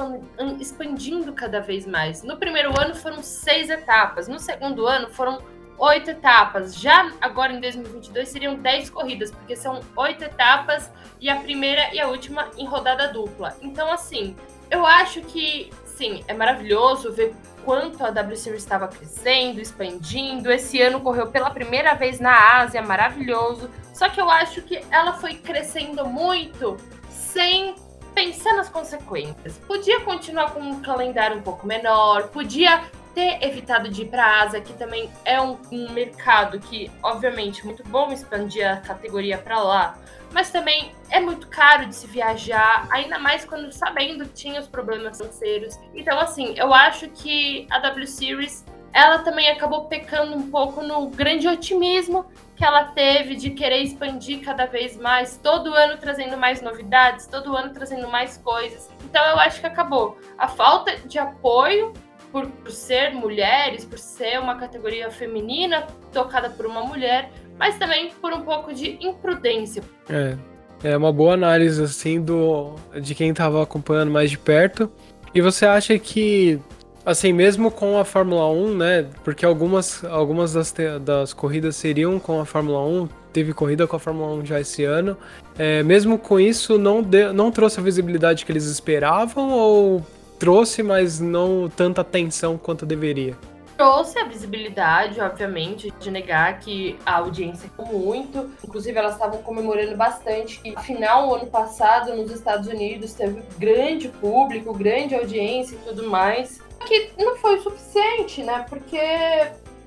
expandindo 0.59 1.33
cada 1.33 1.59
vez 1.59 1.85
mais. 1.85 2.23
No 2.23 2.37
primeiro 2.37 2.79
ano 2.79 2.95
foram 2.95 3.21
seis 3.21 3.69
etapas, 3.69 4.27
no 4.27 4.39
segundo 4.39 4.85
ano 4.85 5.09
foram 5.09 5.39
oito 5.79 6.11
etapas. 6.11 6.75
Já 6.75 7.11
agora 7.19 7.51
em 7.51 7.59
2022 7.59 8.29
seriam 8.29 8.55
dez 8.55 8.89
corridas, 8.89 9.31
porque 9.31 9.55
são 9.55 9.81
oito 9.95 10.23
etapas 10.23 10.91
e 11.19 11.29
a 11.29 11.37
primeira 11.37 11.93
e 11.93 11.99
a 11.99 12.07
última 12.07 12.49
em 12.55 12.65
rodada 12.65 13.07
dupla. 13.07 13.57
Então, 13.61 13.91
assim, 13.91 14.35
eu 14.69 14.85
acho 14.85 15.21
que, 15.21 15.71
sim, 15.85 16.23
é 16.27 16.33
maravilhoso 16.33 17.11
ver 17.11 17.33
quanto 17.65 18.03
a 18.03 18.09
W 18.09 18.37
Series 18.37 18.63
estava 18.63 18.87
crescendo, 18.87 19.59
expandindo. 19.59 20.51
Esse 20.51 20.81
ano 20.81 21.01
correu 21.01 21.27
pela 21.27 21.49
primeira 21.49 21.93
vez 21.93 22.19
na 22.19 22.59
Ásia, 22.59 22.81
maravilhoso. 22.81 23.69
Só 23.93 24.09
que 24.09 24.19
eu 24.19 24.29
acho 24.29 24.61
que 24.61 24.83
ela 24.89 25.13
foi 25.13 25.35
crescendo 25.35 26.05
muito 26.05 26.77
sem 27.09 27.75
pensar 28.13 28.53
nas 28.53 28.69
consequências. 28.69 29.57
Podia 29.67 30.01
continuar 30.01 30.51
com 30.51 30.59
um 30.59 30.81
calendário 30.81 31.37
um 31.37 31.41
pouco 31.41 31.65
menor, 31.65 32.27
podia 32.29 32.83
ter 33.13 33.43
evitado 33.43 33.89
de 33.89 34.03
ir 34.03 34.05
para 34.05 34.25
a 34.25 34.43
Ásia, 34.43 34.61
que 34.61 34.73
também 34.73 35.09
é 35.25 35.41
um, 35.41 35.57
um 35.71 35.91
mercado 35.91 36.59
que, 36.59 36.91
obviamente, 37.01 37.65
muito 37.65 37.83
bom 37.83 38.11
expandir 38.11 38.69
a 38.69 38.77
categoria 38.77 39.37
para 39.37 39.59
lá, 39.59 39.97
mas 40.31 40.51
também 40.51 40.93
é 41.09 41.19
muito 41.19 41.47
caro 41.47 41.85
de 41.85 41.95
se 41.95 42.07
viajar, 42.07 42.87
ainda 42.91 43.17
mais 43.17 43.45
quando 43.45 43.71
sabendo 43.71 44.25
que 44.25 44.33
tinha 44.33 44.59
os 44.59 44.67
problemas 44.67 45.17
financeiros. 45.17 45.79
Então, 45.93 46.19
assim, 46.19 46.53
eu 46.57 46.73
acho 46.73 47.09
que 47.09 47.67
a 47.69 47.79
W 47.79 48.07
Series 48.07 48.65
ela 48.93 49.19
também 49.19 49.49
acabou 49.49 49.85
pecando 49.85 50.35
um 50.35 50.49
pouco 50.49 50.81
no 50.81 51.07
grande 51.09 51.47
otimismo 51.47 52.25
que 52.55 52.65
ela 52.65 52.85
teve 52.85 53.35
de 53.35 53.51
querer 53.51 53.83
expandir 53.83 54.41
cada 54.41 54.65
vez 54.65 54.97
mais, 54.97 55.37
todo 55.37 55.73
ano 55.73 55.97
trazendo 55.97 56.37
mais 56.37 56.61
novidades, 56.61 57.25
todo 57.27 57.55
ano 57.55 57.71
trazendo 57.71 58.07
mais 58.09 58.37
coisas. 58.37 58.89
Então 59.05 59.23
eu 59.27 59.39
acho 59.39 59.61
que 59.61 59.67
acabou. 59.67 60.17
A 60.37 60.47
falta 60.47 60.97
de 60.97 61.17
apoio 61.17 61.93
por, 62.31 62.47
por 62.47 62.71
ser 62.71 63.13
mulheres, 63.13 63.85
por 63.85 63.97
ser 63.97 64.39
uma 64.39 64.55
categoria 64.55 65.09
feminina 65.09 65.87
tocada 66.11 66.49
por 66.49 66.65
uma 66.65 66.83
mulher, 66.83 67.31
mas 67.59 67.77
também 67.77 68.09
por 68.21 68.33
um 68.33 68.41
pouco 68.41 68.73
de 68.73 68.97
imprudência. 69.05 69.83
É, 70.09 70.35
é 70.83 70.97
uma 70.97 71.11
boa 71.11 71.33
análise 71.33 71.83
assim 71.83 72.21
do 72.21 72.75
de 72.99 73.13
quem 73.13 73.29
estava 73.29 73.61
acompanhando 73.61 74.09
mais 74.09 74.31
de 74.31 74.37
perto. 74.37 74.89
E 75.35 75.41
você 75.41 75.65
acha 75.65 75.99
que 75.99 76.59
assim, 77.05 77.33
mesmo 77.33 77.71
com 77.71 77.97
a 77.97 78.05
Fórmula 78.05 78.49
1, 78.49 78.75
né? 78.75 79.05
Porque 79.23 79.45
algumas, 79.45 80.03
algumas 80.05 80.53
das, 80.53 80.73
das 81.01 81.33
corridas 81.33 81.75
seriam 81.75 82.19
com 82.19 82.39
a 82.39 82.45
Fórmula 82.45 82.85
1, 82.85 83.09
teve 83.33 83.53
corrida 83.53 83.87
com 83.87 83.95
a 83.95 83.99
Fórmula 83.99 84.33
1 84.35 84.45
já 84.45 84.61
esse 84.61 84.83
ano. 84.83 85.17
É, 85.57 85.83
mesmo 85.83 86.17
com 86.17 86.39
isso, 86.39 86.77
não, 86.77 87.01
de, 87.01 87.31
não 87.33 87.51
trouxe 87.51 87.79
a 87.79 87.83
visibilidade 87.83 88.45
que 88.45 88.51
eles 88.51 88.65
esperavam 88.65 89.51
ou 89.51 90.05
trouxe, 90.37 90.81
mas 90.83 91.19
não 91.19 91.69
tanta 91.69 92.01
atenção 92.01 92.57
quanto 92.57 92.85
deveria? 92.85 93.35
Trouxe 93.79 94.19
a 94.19 94.25
visibilidade, 94.25 95.21
obviamente, 95.21 95.89
de 95.89 96.11
negar 96.11 96.59
que 96.59 96.99
a 97.05 97.15
audiência 97.15 97.69
ficou 97.69 97.85
muito. 97.85 98.51
Inclusive, 98.61 98.99
elas 98.99 99.13
estavam 99.13 99.41
comemorando 99.41 99.95
bastante 99.95 100.59
que, 100.59 100.75
afinal, 100.75 101.29
o 101.29 101.35
ano 101.35 101.47
passado, 101.47 102.13
nos 102.13 102.29
Estados 102.29 102.67
Unidos, 102.67 103.13
teve 103.13 103.41
grande 103.57 104.09
público, 104.09 104.73
grande 104.73 105.15
audiência 105.15 105.75
e 105.75 105.77
tudo 105.77 106.09
mais. 106.09 106.59
Que 106.85 107.13
não 107.17 107.37
foi 107.37 107.55
o 107.55 107.63
suficiente, 107.63 108.43
né? 108.43 108.65
Porque, 108.67 108.99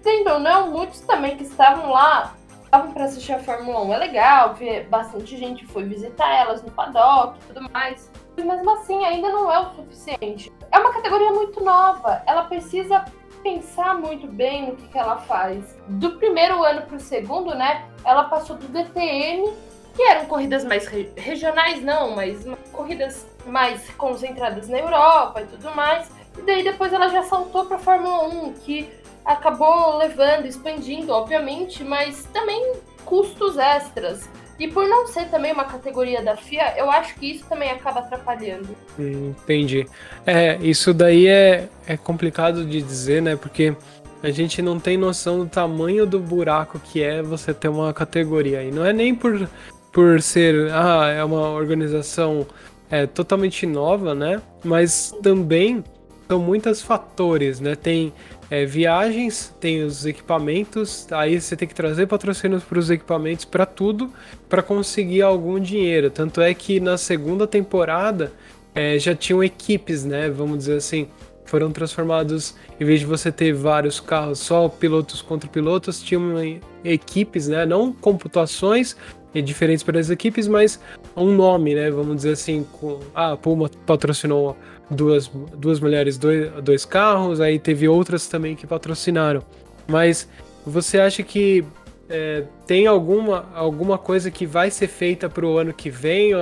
tendo 0.03 0.31
ou 0.31 0.39
não, 0.41 0.71
muitos 0.71 1.01
também 1.01 1.37
que 1.37 1.43
estavam 1.43 1.91
lá 1.91 2.35
estavam 2.65 2.93
para 2.93 3.05
assistir 3.05 3.35
a 3.35 3.41
Fórmula 3.41 3.83
1. 3.83 3.93
É 3.93 3.99
legal 3.99 4.55
ver 4.55 4.89
bastante 4.89 5.37
gente 5.37 5.67
foi 5.67 5.85
visitar 5.85 6.35
elas 6.35 6.63
no 6.63 6.71
paddock 6.71 7.39
e 7.39 7.53
tudo 7.53 7.71
mais. 7.71 8.11
Mas 8.35 8.47
mesmo 8.47 8.71
assim, 8.71 9.05
ainda 9.05 9.29
não 9.29 9.53
é 9.53 9.59
o 9.59 9.71
suficiente. 9.75 10.51
É 10.71 10.79
uma 10.79 10.95
categoria 10.95 11.31
muito 11.33 11.63
nova. 11.63 12.23
Ela 12.27 12.45
precisa 12.45 13.05
pensar 13.43 13.95
muito 13.95 14.27
bem 14.27 14.69
no 14.69 14.77
que, 14.77 14.89
que 14.89 14.99
ela 14.99 15.19
faz. 15.19 15.77
Do 15.87 16.13
primeiro 16.13 16.63
ano 16.63 16.83
para 16.83 16.97
o 16.97 17.01
segundo, 17.01 17.55
né? 17.55 17.87
Ela 18.05 18.25
passou 18.25 18.57
do 18.57 18.69
DTM, 18.69 19.53
que 19.95 20.03
eram 20.03 20.27
corridas 20.27 20.65
mais 20.65 20.87
re 20.87 21.11
regionais, 21.17 21.83
não, 21.83 22.15
mas 22.15 22.45
corridas 22.73 23.27
mais 23.47 23.91
concentradas 23.91 24.69
na 24.69 24.79
Europa 24.79 25.43
e 25.43 25.47
tudo 25.47 25.75
mais. 25.75 26.11
E 26.39 26.43
daí 26.43 26.63
depois 26.63 26.93
ela 26.93 27.09
já 27.09 27.23
saltou 27.23 27.67
para 27.67 27.79
Fórmula 27.79 28.25
1, 28.29 28.53
que 28.55 28.89
acabou 29.25 29.97
levando, 29.97 30.47
expandindo, 30.47 31.13
obviamente, 31.13 31.85
mas 31.85 32.25
também 32.33 32.75
custos 33.05 33.59
extras. 33.59 34.29
E 34.63 34.69
por 34.69 34.87
não 34.87 35.09
ser 35.09 35.25
também 35.25 35.53
uma 35.53 35.65
categoria 35.65 36.23
da 36.23 36.37
FIA, 36.37 36.79
eu 36.79 36.89
acho 36.89 37.17
que 37.17 37.33
isso 37.33 37.45
também 37.49 37.69
acaba 37.73 37.99
atrapalhando. 37.99 38.69
Entendi. 38.97 39.89
É, 40.25 40.57
isso 40.63 40.95
daí 40.95 41.27
é, 41.27 41.69
é 41.85 41.97
complicado 41.97 42.65
de 42.65 42.81
dizer, 42.81 43.21
né? 43.21 43.35
Porque 43.35 43.75
a 44.23 44.31
gente 44.31 44.63
não 44.63 44.79
tem 44.79 44.97
noção 44.97 45.41
do 45.41 45.47
tamanho 45.47 46.07
do 46.07 46.21
buraco 46.21 46.79
que 46.79 47.03
é 47.03 47.21
você 47.21 47.53
ter 47.53 47.67
uma 47.67 47.93
categoria. 47.93 48.63
E 48.63 48.71
não 48.71 48.87
é 48.87 48.93
nem 48.93 49.17
por, 49.17 49.51
por 49.93 50.23
ser, 50.23 50.71
ah, 50.71 51.09
é 51.09 51.25
uma 51.25 51.51
organização 51.51 52.47
é, 52.89 53.05
totalmente 53.05 53.67
nova, 53.67 54.15
né? 54.15 54.41
Mas 54.63 55.13
também 55.25 55.83
são 56.29 56.39
muitos 56.39 56.81
fatores, 56.81 57.59
né? 57.59 57.75
Tem 57.75 58.13
é, 58.53 58.67
viagens, 58.67 59.51
tem 59.59 59.83
os 59.83 60.05
equipamentos, 60.05 61.11
aí 61.11 61.41
você 61.41 61.57
tem 61.57 61.67
que 61.67 61.75
trazer 61.75 62.07
patrocínios 62.07 62.63
para 62.63 62.79
os 62.79 62.91
equipamentos, 62.91 63.47
para 63.47 63.65
tudo, 63.65 64.13
para 64.47 64.63
conseguir 64.63 65.23
algum 65.23 65.59
dinheiro. 65.59 66.11
Tanto 66.11 66.39
é 66.43 66.53
que 66.53 66.79
na 66.79 66.99
segunda 66.99 67.47
temporada 67.47 68.31
é, 68.75 68.99
já 68.99 69.15
tinham 69.15 69.43
equipes, 69.43 70.05
né? 70.05 70.29
Vamos 70.29 70.59
dizer 70.59 70.77
assim, 70.77 71.09
foram 71.47 71.73
transformados, 71.73 72.55
em 72.79 72.85
vez 72.85 73.01
de 73.01 73.07
você 73.07 73.33
ter 73.33 73.55
vários 73.55 73.99
carros, 74.01 74.41
só 74.41 74.69
pilotos 74.69 75.23
contra 75.23 75.49
pilotos, 75.49 76.03
tinham 76.03 76.35
equipes, 76.85 77.49
né? 77.49 77.65
Não 77.65 77.91
computações 77.91 78.95
diferentes 79.41 79.83
para 79.83 79.99
as 79.99 80.11
equipes, 80.11 80.47
mas 80.47 80.79
um 81.17 81.35
nome, 81.35 81.75
né? 81.75 81.91
Vamos 81.91 82.17
dizer 82.17 82.33
assim, 82.33 82.67
com, 82.71 83.01
ah, 83.15 83.33
a 83.33 83.37
Puma 83.39 83.71
patrocinou 83.87 84.55
duas, 84.93 85.29
duas 85.29 85.81
mulheres, 85.81 86.19
dois, 86.19 86.51
dois 86.63 86.85
carros, 86.85 87.41
aí 87.41 87.59
teve 87.59 87.89
outras 87.89 88.27
também 88.27 88.55
que 88.55 88.67
patrocinaram. 88.67 89.43
Mas 89.87 90.29
você 90.65 91.01
acha 91.01 91.23
que 91.23 91.65
é, 92.09 92.45
tem 92.67 92.87
alguma, 92.87 93.47
alguma 93.55 93.97
coisa 93.99 94.31
que 94.31 94.47
vai 94.47 94.71
ser 94.71 94.87
feita 94.87 95.29
para 95.29 95.47
o 95.47 95.59
ano 95.59 95.73
que 95.73 95.91
vem? 95.91 96.33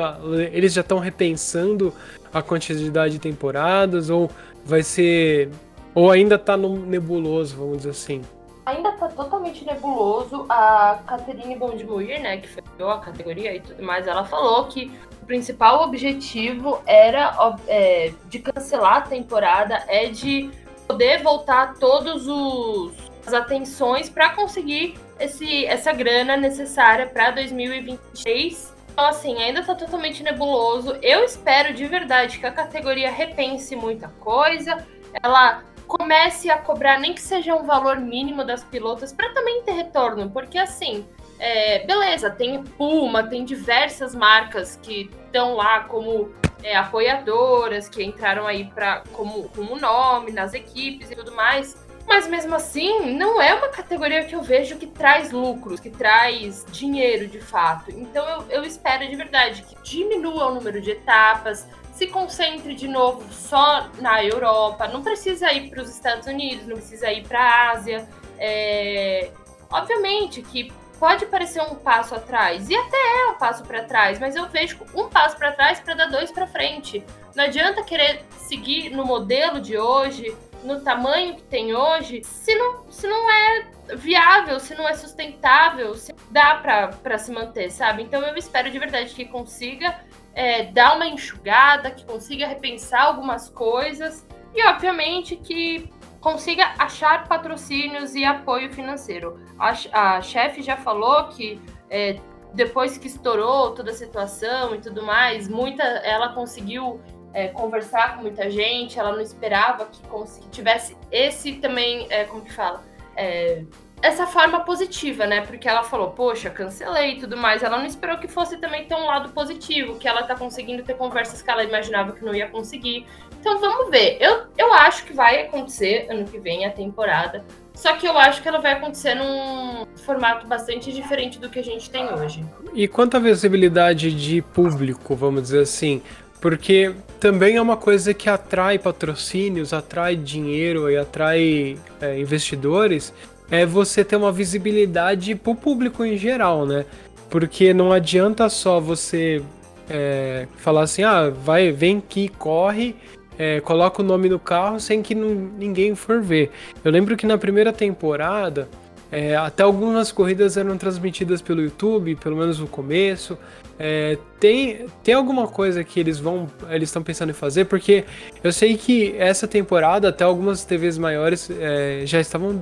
Eles 0.53 0.73
já 0.73 0.81
estão 0.81 0.99
repensando 0.99 1.95
a 2.33 2.43
quantidade 2.43 3.15
de 3.15 3.19
temporadas? 3.19 4.11
Ou 4.11 4.31
vai 4.65 4.83
ser. 4.83 5.49
Ou 5.95 6.11
ainda 6.11 6.35
está 6.35 6.57
nebuloso, 6.57 7.57
vamos 7.57 7.79
dizer 7.79 7.91
assim? 7.91 8.23
Ainda 8.67 8.91
está 8.91 9.09
totalmente 9.09 9.65
nebuloso. 9.65 10.45
A 10.49 11.01
Catherine 11.07 11.57
Bondmuir, 11.57 12.21
né, 12.21 12.39
que 12.39 12.49
fechou 12.49 12.91
a 12.91 12.99
categoria 12.99 13.55
e 13.57 13.61
tudo 13.61 13.83
mais, 13.83 14.07
ela 14.07 14.25
falou 14.25 14.67
que 14.67 14.91
principal 15.31 15.85
objetivo 15.85 16.83
era 16.85 17.55
é, 17.69 18.13
de 18.29 18.41
cancelar 18.41 18.97
a 18.97 19.01
temporada, 19.03 19.85
é 19.87 20.07
de 20.07 20.51
poder 20.89 21.23
voltar 21.23 21.75
todos 21.75 22.27
os 22.27 22.93
as 23.25 23.33
atenções 23.33 24.09
para 24.09 24.31
conseguir 24.31 24.99
esse, 25.21 25.65
essa 25.67 25.93
grana 25.93 26.37
necessária 26.37 27.07
para 27.07 27.31
2023. 27.31 28.75
Então, 28.91 29.05
assim, 29.05 29.37
ainda 29.41 29.61
está 29.61 29.75
totalmente 29.75 30.21
nebuloso. 30.23 30.97
Eu 31.01 31.23
espero 31.23 31.75
de 31.75 31.85
verdade 31.85 32.41
que 32.41 32.47
a 32.47 32.51
categoria 32.51 33.09
repense 33.09 33.77
muita 33.77 34.09
coisa, 34.09 34.85
ela 35.23 35.63
comece 35.87 36.51
a 36.51 36.59
cobrar 36.59 36.99
nem 36.99 37.15
que 37.15 37.21
seja 37.21 37.55
um 37.55 37.63
valor 37.63 38.01
mínimo 38.01 38.43
das 38.43 38.65
pilotas 38.65 39.13
para 39.13 39.33
também 39.33 39.63
ter 39.63 39.73
retorno, 39.73 40.29
porque 40.31 40.59
assim, 40.59 41.07
é, 41.41 41.87
beleza, 41.87 42.31
tem 42.31 42.63
Puma, 42.63 43.23
tem 43.23 43.47
diversas 43.47 44.15
marcas 44.15 44.79
que 44.83 45.11
estão 45.25 45.55
lá 45.55 45.81
como 45.85 46.31
é, 46.63 46.77
apoiadoras, 46.77 47.89
que 47.89 48.05
entraram 48.05 48.47
aí 48.47 48.67
pra, 48.67 49.03
como, 49.15 49.49
como 49.49 49.79
nome 49.79 50.33
nas 50.33 50.53
equipes 50.53 51.11
e 51.11 51.17
tudo 51.17 51.33
mais. 51.33 51.75
Mas 52.07 52.27
mesmo 52.27 52.55
assim, 52.55 53.15
não 53.15 53.41
é 53.41 53.55
uma 53.55 53.69
categoria 53.69 54.25
que 54.25 54.35
eu 54.35 54.43
vejo 54.43 54.77
que 54.77 54.87
traz 54.87 55.31
lucros, 55.31 55.81
que 55.81 55.89
traz 55.89 56.67
dinheiro 56.71 57.27
de 57.27 57.41
fato. 57.41 57.91
Então 57.91 58.29
eu, 58.29 58.45
eu 58.51 58.65
espero 58.65 59.09
de 59.09 59.17
verdade 59.17 59.63
que 59.63 59.77
diminua 59.83 60.49
o 60.49 60.55
número 60.55 60.81
de 60.81 60.91
etapas, 60.91 61.67
se 61.95 62.07
concentre 62.07 62.75
de 62.75 62.87
novo 62.87 63.25
só 63.33 63.89
na 63.99 64.23
Europa, 64.23 64.89
não 64.89 65.03
precisa 65.03 65.51
ir 65.53 65.71
para 65.71 65.83
os 65.83 65.89
Estados 65.89 66.27
Unidos, 66.27 66.67
não 66.67 66.77
precisa 66.77 67.11
ir 67.11 67.27
para 67.27 67.41
a 67.41 67.71
Ásia. 67.71 68.07
É... 68.39 69.31
Obviamente 69.71 70.43
que 70.43 70.73
pode 71.01 71.25
parecer 71.27 71.63
um 71.63 71.75
passo 71.75 72.15
atrás, 72.15 72.69
e 72.69 72.77
até 72.77 72.97
é 73.23 73.27
um 73.31 73.39
passo 73.39 73.65
para 73.65 73.83
trás, 73.85 74.19
mas 74.19 74.37
eu 74.37 74.47
vejo 74.51 74.79
um 74.95 75.09
passo 75.09 75.35
para 75.39 75.51
trás 75.53 75.81
para 75.81 75.95
dar 75.95 76.07
dois 76.07 76.31
para 76.31 76.47
frente. 76.47 77.03
Não 77.35 77.45
adianta 77.45 77.83
querer 77.83 78.23
seguir 78.33 78.91
no 78.91 79.07
modelo 79.07 79.63
de 79.63 79.79
hoje, 79.79 80.37
no 80.63 80.83
tamanho 80.83 81.37
que 81.37 81.43
tem 81.45 81.75
hoje, 81.75 82.23
se 82.23 82.55
não, 82.55 82.85
se 82.91 83.07
não 83.09 83.31
é 83.31 83.71
viável, 83.97 84.61
se 84.61 84.75
não 84.75 84.87
é 84.87 84.93
sustentável, 84.93 85.95
se 85.95 86.15
dá 86.31 86.57
para 86.57 87.19
se 87.19 87.33
manter, 87.33 87.71
sabe? 87.71 88.03
Então 88.03 88.21
eu 88.21 88.37
espero 88.37 88.71
de 88.71 88.79
verdade 88.79 89.15
que 89.15 89.25
consiga 89.25 89.99
é, 90.35 90.65
dar 90.65 90.97
uma 90.97 91.07
enxugada, 91.07 91.91
que 91.91 92.05
consiga 92.05 92.47
repensar 92.47 93.05
algumas 93.05 93.49
coisas 93.49 94.27
e, 94.55 94.63
obviamente, 94.65 95.35
que 95.37 95.91
consiga 96.21 96.75
achar 96.79 97.27
patrocínios 97.27 98.15
e 98.15 98.25
apoio 98.25 98.73
financeiro. 98.73 99.41
A, 99.59 100.17
a 100.17 100.23
chefe 100.23 100.63
já 100.63 100.77
falou 100.77 101.29
que 101.29 101.61
é, 101.89 102.21
depois 102.53 102.99
que 102.99 103.07
estourou 103.07 103.73
toda 103.75 103.91
a 103.91 103.95
situação 103.95 104.75
e 104.75 104.79
tudo 104.79 105.03
mais, 105.03 105.49
muita, 105.49 105.83
ela 105.83 106.31
conseguiu 106.31 107.01
é, 107.33 107.49
conversar 107.49 108.17
com 108.17 108.23
muita 108.23 108.51
gente, 108.51 108.99
ela 108.99 109.13
não 109.13 109.21
esperava 109.21 109.87
que, 109.87 110.01
que 110.41 110.49
tivesse 110.51 110.97
esse 111.11 111.55
também, 111.55 112.07
é, 112.11 112.25
como 112.25 112.43
que 112.43 112.53
fala, 112.53 112.83
é, 113.17 113.65
essa 114.03 114.27
forma 114.27 114.61
positiva, 114.61 115.27
né? 115.27 115.43
Porque 115.43 115.69
ela 115.69 115.83
falou, 115.83 116.11
poxa, 116.11 116.49
cancelei 116.49 117.13
e 117.13 117.21
tudo 117.21 117.37
mais. 117.37 117.63
Ela 117.63 117.79
não 117.79 117.87
esperou 117.87 118.19
que 118.19 118.29
fosse 118.29 118.57
também 118.57 118.85
ter 118.87 118.95
um 118.95 119.07
lado 119.07 119.31
positivo, 119.31 119.97
que 119.97 120.09
ela 120.09 120.23
tá 120.23 120.35
conseguindo 120.35 120.83
ter 120.83 120.95
conversas 120.95 121.43
que 121.43 121.51
ela 121.51 121.63
imaginava 121.63 122.13
que 122.13 122.25
não 122.25 122.35
ia 122.35 122.49
conseguir. 122.49 123.07
Então 123.39 123.59
vamos 123.61 123.91
ver. 123.91 124.17
Eu, 124.21 124.45
eu 124.57 124.73
acho 124.73 125.05
que 125.05 125.13
vai 125.13 125.43
acontecer 125.43 126.07
ano 126.11 126.25
que 126.25 126.39
vem 126.39 126.65
a 126.65 126.71
temporada. 126.71 127.45
Só 127.75 127.95
que 127.95 128.07
eu 128.07 128.17
acho 128.19 128.43
que 128.43 128.49
ela 128.49 128.59
vai 128.59 128.73
acontecer 128.73 129.15
num 129.15 129.87
formato 130.05 130.47
bastante 130.47 130.93
diferente 130.93 131.39
do 131.39 131.49
que 131.49 131.59
a 131.59 131.65
gente 131.65 131.89
tem 131.89 132.13
hoje. 132.13 132.45
E 132.75 132.87
quanto 132.87 133.17
à 133.17 133.21
visibilidade 133.21 134.13
de 134.13 134.43
público, 134.43 135.15
vamos 135.15 135.43
dizer 135.43 135.63
assim, 135.63 136.03
porque 136.41 136.95
também 137.19 137.57
é 137.57 137.63
uma 137.63 137.77
coisa 137.77 138.15
que 138.15 138.29
atrai 138.29 138.79
patrocínios, 138.79 139.73
atrai 139.73 140.17
dinheiro 140.17 140.91
e 140.91 140.97
atrai 140.97 141.79
é, 142.01 142.19
investidores, 142.19 143.13
é 143.51 143.67
você 143.67 144.05
ter 144.05 144.17
uma 144.17 144.31
visibilidade 144.31 145.35
para 145.35 145.53
o 145.53 145.57
público 145.57 146.05
em 146.05 146.17
geral, 146.17 146.65
né? 146.67 146.85
Porque 147.29 147.75
não 147.75 147.93
adianta 147.93 148.49
só 148.49 148.81
você 148.81 149.43
é, 149.89 150.47
falar 150.57 150.83
assim, 150.83 151.03
ah, 151.03 151.31
vai, 151.31 151.73
vem 151.73 151.99
aqui, 151.99 152.29
corre, 152.29 152.95
é, 153.39 153.61
coloca 153.61 154.03
o 154.03 154.05
nome 154.05 154.29
no 154.29 154.39
carro 154.39 154.79
sem 154.79 155.03
que 155.03 155.15
ninguém 155.15 155.95
for 155.95 156.21
ver. 156.21 156.51
Eu 156.85 156.93
lembro 156.93 157.17
que 157.17 157.27
na 157.27 157.39
primeira 157.39 157.73
temporada, 157.73 158.69
é, 159.11 159.35
até 159.35 159.63
algumas 159.63 160.13
corridas 160.13 160.57
eram 160.57 160.77
transmitidas 160.79 161.43
pelo 161.43 161.61
YouTube, 161.61 162.15
pelo 162.17 162.37
menos 162.37 162.59
no 162.61 162.69
começo. 162.69 163.37
É, 163.79 164.19
tem, 164.39 164.87
tem 165.03 165.15
alguma 165.15 165.49
coisa 165.49 165.83
que 165.83 165.99
eles 165.99 166.19
vão 166.19 166.49
eles 166.69 166.91
estão 166.91 167.03
pensando 167.03 167.31
em 167.31 167.33
fazer? 167.33 167.65
Porque 167.65 168.05
eu 168.45 168.53
sei 168.53 168.77
que 168.77 169.15
essa 169.17 169.49
temporada 169.49 170.11
até 170.11 170.23
algumas 170.23 170.65
TVs 170.65 170.99
maiores 170.99 171.51
é, 171.51 172.03
já 172.05 172.21
estavam 172.21 172.61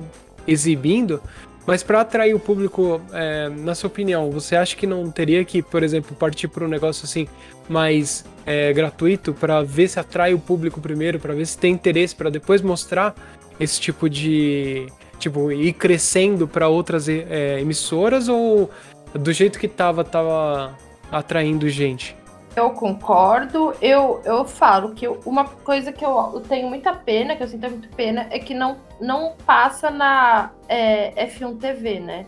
exibindo, 0.49 1.21
mas 1.69 1.83
para 1.83 2.01
atrair 2.01 2.33
o 2.33 2.39
público, 2.39 2.99
é, 3.13 3.49
na 3.49 3.75
sua 3.75 3.87
opinião, 3.87 4.31
você 4.31 4.55
acha 4.55 4.75
que 4.75 4.87
não 4.87 5.11
teria 5.11 5.45
que, 5.45 5.61
por 5.61 5.83
exemplo, 5.83 6.15
partir 6.15 6.47
para 6.47 6.65
um 6.65 6.67
negócio 6.67 7.05
assim 7.05 7.27
mais 7.67 8.25
é, 8.45 8.73
gratuito 8.73 9.33
para 9.33 9.61
ver 9.61 9.87
se 9.87 9.99
atrai 9.99 10.33
o 10.33 10.39
público 10.39 10.81
primeiro, 10.81 11.19
para 11.19 11.33
ver 11.33 11.45
se 11.45 11.57
tem 11.57 11.73
interesse, 11.73 12.15
para 12.15 12.31
depois 12.31 12.61
mostrar 12.61 13.15
esse 13.59 13.79
tipo 13.79 14.09
de 14.09 14.87
tipo 15.19 15.51
ir 15.51 15.73
crescendo 15.73 16.47
para 16.47 16.67
outras 16.67 17.07
é, 17.07 17.59
emissoras 17.59 18.29
ou 18.29 18.71
do 19.13 19.31
jeito 19.31 19.59
que 19.59 19.67
tava 19.67 20.03
tava 20.03 20.75
atraindo 21.11 21.69
gente. 21.69 22.15
Eu 22.59 22.71
concordo. 22.71 23.73
Eu, 23.81 24.21
eu 24.25 24.43
falo 24.43 24.93
que 24.93 25.07
uma 25.07 25.45
coisa 25.45 25.93
que 25.93 26.03
eu, 26.03 26.43
tenho 26.45 26.67
muita 26.67 26.93
pena, 26.93 27.33
que 27.33 27.41
eu 27.41 27.47
sinto 27.47 27.69
muito 27.69 27.87
pena, 27.95 28.27
é 28.29 28.37
que 28.37 28.53
não, 28.53 28.77
não 28.99 29.33
passa 29.45 29.89
na 29.89 30.51
é, 30.67 31.25
F1 31.27 31.57
TV, 31.57 32.01
né? 32.01 32.25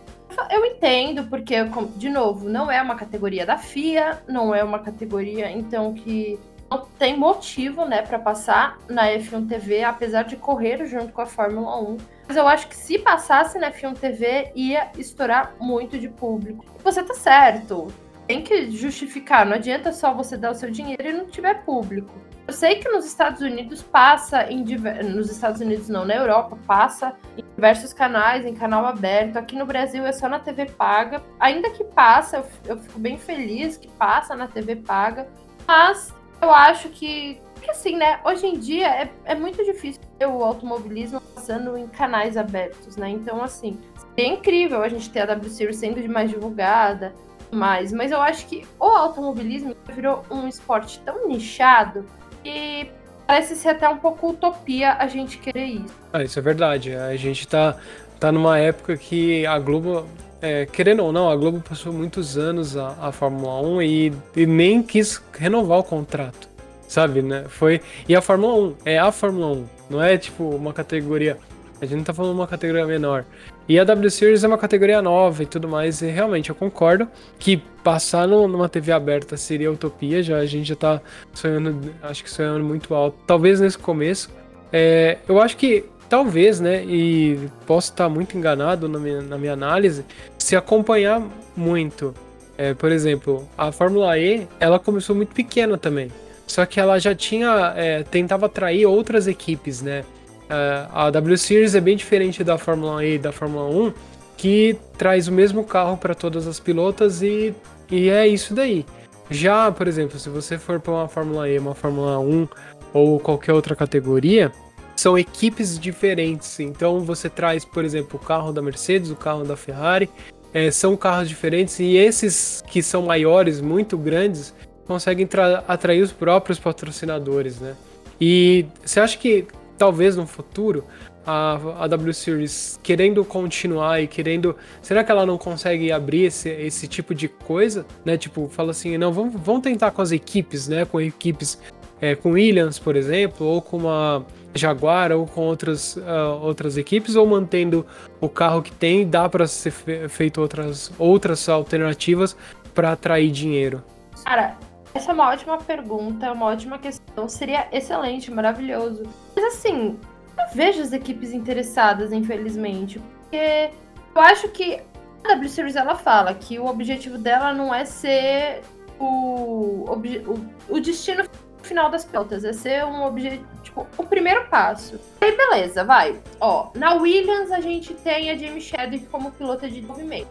Eu 0.50 0.64
entendo, 0.64 1.24
porque, 1.24 1.56
de 1.96 2.08
novo, 2.08 2.48
não 2.48 2.70
é 2.70 2.80
uma 2.80 2.94
categoria 2.94 3.44
da 3.44 3.58
FIA, 3.58 4.22
não 4.26 4.54
é 4.54 4.64
uma 4.64 4.78
categoria, 4.78 5.50
então, 5.50 5.92
que 5.92 6.40
não 6.70 6.86
tem 6.98 7.14
motivo, 7.14 7.84
né, 7.84 8.00
para 8.00 8.18
passar 8.18 8.78
na 8.88 9.08
F1 9.08 9.46
TV, 9.46 9.84
apesar 9.84 10.22
de 10.22 10.36
correr 10.36 10.86
junto 10.86 11.12
com 11.12 11.20
a 11.20 11.26
Fórmula 11.26 11.78
1. 11.78 11.98
Mas 12.26 12.38
eu 12.38 12.48
acho 12.48 12.66
que 12.68 12.76
se 12.76 12.98
passasse 12.98 13.58
na 13.58 13.70
F1 13.70 13.98
TV, 13.98 14.50
ia 14.54 14.90
estourar 14.96 15.52
muito 15.60 15.98
de 15.98 16.08
público. 16.08 16.64
Você 16.82 17.02
tá 17.02 17.12
certo 17.12 17.88
tem 18.32 18.42
que 18.42 18.70
justificar. 18.70 19.44
Não 19.44 19.54
adianta 19.54 19.92
só 19.92 20.14
você 20.14 20.38
dar 20.38 20.52
o 20.52 20.54
seu 20.54 20.70
dinheiro 20.70 21.06
e 21.06 21.12
não 21.12 21.26
tiver 21.26 21.62
público. 21.64 22.14
Eu 22.46 22.54
sei 22.54 22.76
que 22.76 22.88
nos 22.88 23.04
Estados 23.04 23.42
Unidos 23.42 23.82
passa 23.82 24.50
em 24.50 24.64
diver... 24.64 25.04
nos 25.04 25.30
Estados 25.30 25.60
Unidos 25.60 25.88
não, 25.90 26.06
na 26.06 26.14
Europa 26.14 26.58
passa 26.66 27.14
em 27.36 27.44
diversos 27.54 27.92
canais, 27.92 28.46
em 28.46 28.54
canal 28.54 28.86
aberto. 28.86 29.36
Aqui 29.36 29.54
no 29.54 29.66
Brasil 29.66 30.06
é 30.06 30.12
só 30.12 30.30
na 30.30 30.40
TV 30.40 30.64
paga. 30.64 31.22
Ainda 31.38 31.68
que 31.70 31.84
passa, 31.84 32.42
eu, 32.66 32.78
fico 32.78 32.98
bem 32.98 33.18
feliz 33.18 33.76
que 33.76 33.88
passa 33.88 34.34
na 34.34 34.48
TV 34.48 34.76
paga. 34.76 35.28
Mas 35.68 36.12
eu 36.40 36.50
acho 36.50 36.88
que, 36.88 37.38
que 37.60 37.70
assim, 37.70 37.96
né? 37.96 38.18
Hoje 38.24 38.46
em 38.46 38.58
dia 38.58 38.88
é, 38.88 39.12
é 39.26 39.34
muito 39.34 39.62
difícil 39.62 40.00
ter 40.18 40.26
o 40.26 40.42
automobilismo 40.42 41.20
passando 41.34 41.76
em 41.76 41.86
canais 41.86 42.38
abertos, 42.38 42.96
né? 42.96 43.10
Então, 43.10 43.42
assim, 43.42 43.78
é 44.16 44.24
incrível 44.24 44.82
a 44.82 44.88
gente 44.88 45.10
ter 45.10 45.20
a 45.20 45.26
W 45.26 45.50
Series 45.50 45.76
sendo 45.76 46.02
mais 46.08 46.30
divulgada, 46.30 47.14
mais, 47.52 47.92
mas 47.92 48.10
eu 48.10 48.20
acho 48.20 48.46
que 48.46 48.66
o 48.80 48.84
automobilismo 48.84 49.76
virou 49.94 50.24
um 50.30 50.48
esporte 50.48 51.00
tão 51.04 51.28
nichado 51.28 52.04
que 52.42 52.90
parece 53.26 53.54
ser 53.54 53.70
até 53.70 53.88
um 53.88 53.98
pouco 53.98 54.30
utopia 54.30 54.94
a 54.94 55.06
gente 55.06 55.38
querer 55.38 55.66
isso. 55.66 55.94
Ah, 56.12 56.22
isso 56.22 56.38
é 56.38 56.42
verdade. 56.42 56.94
A 56.94 57.14
gente 57.16 57.46
tá, 57.46 57.76
tá 58.18 58.32
numa 58.32 58.58
época 58.58 58.96
que 58.96 59.46
a 59.46 59.58
Globo, 59.58 60.06
é, 60.40 60.66
querendo 60.66 61.04
ou 61.04 61.12
não, 61.12 61.30
a 61.30 61.36
Globo 61.36 61.60
passou 61.60 61.92
muitos 61.92 62.36
anos 62.36 62.76
a, 62.76 62.96
a 63.00 63.12
Fórmula 63.12 63.60
1 63.60 63.82
e, 63.82 64.12
e 64.36 64.46
nem 64.46 64.82
quis 64.82 65.22
renovar 65.32 65.78
o 65.78 65.84
contrato, 65.84 66.48
sabe, 66.88 67.22
né? 67.22 67.44
Foi, 67.48 67.80
e 68.08 68.16
a 68.16 68.20
Fórmula 68.20 68.54
1 68.54 68.76
é 68.86 68.98
a 68.98 69.12
Fórmula 69.12 69.48
1, 69.48 69.66
não 69.90 70.02
é 70.02 70.16
tipo 70.16 70.44
uma 70.44 70.72
categoria 70.72 71.38
a 71.82 71.84
gente 71.84 71.96
não 71.96 72.04
tá 72.04 72.14
falando 72.14 72.36
uma 72.36 72.46
categoria 72.46 72.86
menor. 72.86 73.24
E 73.68 73.78
a 73.78 73.84
W 73.84 74.10
Series 74.10 74.42
é 74.42 74.48
uma 74.48 74.58
categoria 74.58 75.00
nova 75.00 75.42
e 75.42 75.46
tudo 75.46 75.68
mais, 75.68 76.02
e 76.02 76.06
realmente 76.06 76.50
eu 76.50 76.54
concordo 76.54 77.08
que 77.38 77.58
passar 77.84 78.26
no, 78.26 78.48
numa 78.48 78.68
TV 78.68 78.92
aberta 78.92 79.36
seria 79.36 79.70
utopia, 79.70 80.22
já 80.22 80.38
a 80.38 80.46
gente 80.46 80.68
já 80.68 80.76
tá 80.76 81.00
sonhando, 81.32 81.92
acho 82.02 82.24
que 82.24 82.30
sonhando 82.30 82.64
muito 82.64 82.94
alto. 82.94 83.16
Talvez 83.26 83.60
nesse 83.60 83.78
começo. 83.78 84.30
É, 84.72 85.18
eu 85.28 85.40
acho 85.40 85.56
que 85.56 85.84
talvez, 86.08 86.60
né, 86.60 86.84
e 86.84 87.38
posso 87.66 87.90
estar 87.90 88.08
muito 88.08 88.36
enganado 88.36 88.88
na 88.88 88.98
minha, 88.98 89.22
na 89.22 89.38
minha 89.38 89.52
análise, 89.52 90.04
se 90.36 90.54
acompanhar 90.56 91.22
muito. 91.56 92.14
É, 92.58 92.74
por 92.74 92.92
exemplo, 92.92 93.48
a 93.56 93.72
Fórmula 93.72 94.18
E, 94.18 94.46
ela 94.60 94.78
começou 94.78 95.16
muito 95.16 95.34
pequena 95.34 95.78
também. 95.78 96.10
Só 96.46 96.66
que 96.66 96.78
ela 96.78 96.98
já 96.98 97.14
tinha, 97.14 97.72
é, 97.76 98.02
tentava 98.02 98.44
atrair 98.46 98.84
outras 98.84 99.26
equipes, 99.26 99.80
né? 99.80 100.04
É, 100.52 100.86
a 100.92 101.10
W 101.10 101.38
Series 101.38 101.74
é 101.74 101.80
bem 101.80 101.96
diferente 101.96 102.44
da 102.44 102.58
Fórmula 102.58 103.02
E 103.02 103.14
e 103.14 103.18
da 103.18 103.32
Fórmula 103.32 103.64
1, 103.70 103.92
que 104.36 104.76
traz 104.98 105.26
o 105.26 105.32
mesmo 105.32 105.64
carro 105.64 105.96
para 105.96 106.14
todas 106.14 106.46
as 106.46 106.60
pilotas 106.60 107.22
e, 107.22 107.54
e 107.90 108.10
é 108.10 108.28
isso 108.28 108.54
daí. 108.54 108.84
Já, 109.30 109.72
por 109.72 109.88
exemplo, 109.88 110.18
se 110.18 110.28
você 110.28 110.58
for 110.58 110.78
para 110.78 110.92
uma 110.92 111.08
Fórmula 111.08 111.48
E, 111.48 111.58
uma 111.58 111.74
Fórmula 111.74 112.18
1 112.18 112.48
ou 112.92 113.18
qualquer 113.18 113.54
outra 113.54 113.74
categoria, 113.74 114.52
são 114.94 115.16
equipes 115.16 115.78
diferentes. 115.78 116.60
Então 116.60 117.00
você 117.00 117.30
traz, 117.30 117.64
por 117.64 117.82
exemplo, 117.82 118.20
o 118.22 118.24
carro 118.24 118.52
da 118.52 118.60
Mercedes, 118.60 119.10
o 119.10 119.16
carro 119.16 119.44
da 119.44 119.56
Ferrari, 119.56 120.10
é, 120.52 120.70
são 120.70 120.98
carros 120.98 121.30
diferentes 121.30 121.80
e 121.80 121.96
esses 121.96 122.62
que 122.66 122.82
são 122.82 123.06
maiores, 123.06 123.58
muito 123.62 123.96
grandes, 123.96 124.54
conseguem 124.86 125.26
atrair 125.66 126.02
os 126.02 126.12
próprios 126.12 126.58
patrocinadores, 126.58 127.58
né? 127.58 127.74
E 128.20 128.66
você 128.84 129.00
acha 129.00 129.16
que 129.16 129.46
talvez 129.76 130.16
no 130.16 130.26
futuro 130.26 130.84
a, 131.26 131.58
a 131.80 131.86
W 131.86 132.12
Series 132.12 132.78
querendo 132.82 133.24
continuar 133.24 134.02
e 134.02 134.06
querendo. 134.06 134.56
Será 134.80 135.04
que 135.04 135.10
ela 135.10 135.24
não 135.24 135.38
consegue 135.38 135.92
abrir 135.92 136.24
esse, 136.24 136.48
esse 136.48 136.86
tipo 136.86 137.14
de 137.14 137.28
coisa? 137.28 137.86
Né? 138.04 138.16
Tipo, 138.16 138.48
fala 138.48 138.72
assim, 138.72 138.96
não, 138.98 139.12
vamos, 139.12 139.34
vamos 139.40 139.62
tentar 139.62 139.90
com 139.92 140.02
as 140.02 140.12
equipes, 140.12 140.68
né? 140.68 140.84
Com 140.84 141.00
equipes. 141.00 141.58
É, 142.00 142.16
com 142.16 142.30
Williams, 142.32 142.80
por 142.80 142.96
exemplo, 142.96 143.46
ou 143.46 143.62
com 143.62 143.76
uma 143.76 144.26
Jaguar, 144.52 145.12
ou 145.12 145.24
com 145.24 145.42
outras, 145.42 145.96
uh, 145.96 146.40
outras 146.42 146.76
equipes, 146.76 147.14
ou 147.14 147.24
mantendo 147.24 147.86
o 148.20 148.28
carro 148.28 148.60
que 148.60 148.72
tem, 148.72 149.08
dá 149.08 149.28
para 149.28 149.46
ser 149.46 149.70
fe 149.70 150.08
feito 150.08 150.40
outras, 150.40 150.90
outras 150.98 151.48
alternativas 151.48 152.36
para 152.74 152.90
atrair 152.90 153.30
dinheiro? 153.30 153.84
Cara, 154.24 154.56
essa 154.94 155.10
é 155.10 155.14
uma 155.14 155.28
ótima 155.28 155.58
pergunta, 155.58 156.32
uma 156.32 156.46
ótima 156.46 156.78
questão. 156.78 157.28
Seria 157.28 157.68
excelente, 157.72 158.30
maravilhoso. 158.30 159.04
Mas 159.34 159.44
assim, 159.56 159.98
eu 160.38 160.54
vejo 160.54 160.82
as 160.82 160.92
equipes 160.92 161.32
interessadas, 161.32 162.12
infelizmente. 162.12 162.98
Porque 162.98 163.70
eu 164.14 164.20
acho 164.20 164.48
que 164.48 164.82
a 165.24 165.28
W 165.28 165.48
Series 165.48 165.76
ela 165.76 165.94
fala 165.94 166.34
que 166.34 166.58
o 166.58 166.66
objetivo 166.66 167.16
dela 167.16 167.54
não 167.54 167.74
é 167.74 167.84
ser 167.84 168.62
o, 168.98 169.84
o, 169.88 170.40
o 170.68 170.80
destino 170.80 171.24
final 171.62 171.88
das 171.88 172.04
pilotas, 172.04 172.44
é 172.44 172.52
ser 172.52 172.84
um 172.84 173.04
objetivo, 173.04 173.46
tipo, 173.62 173.86
o 173.96 174.04
primeiro 174.04 174.46
passo. 174.48 175.00
Aí 175.20 175.36
beleza, 175.36 175.84
vai. 175.84 176.20
Ó, 176.40 176.70
na 176.74 176.94
Williams 176.94 177.50
a 177.50 177.60
gente 177.60 177.94
tem 177.94 178.30
a 178.30 178.36
Jamie 178.36 178.60
Chadwick 178.60 179.06
como 179.06 179.30
pilota 179.30 179.68
de 179.68 179.76
desenvolvimento. 179.76 180.28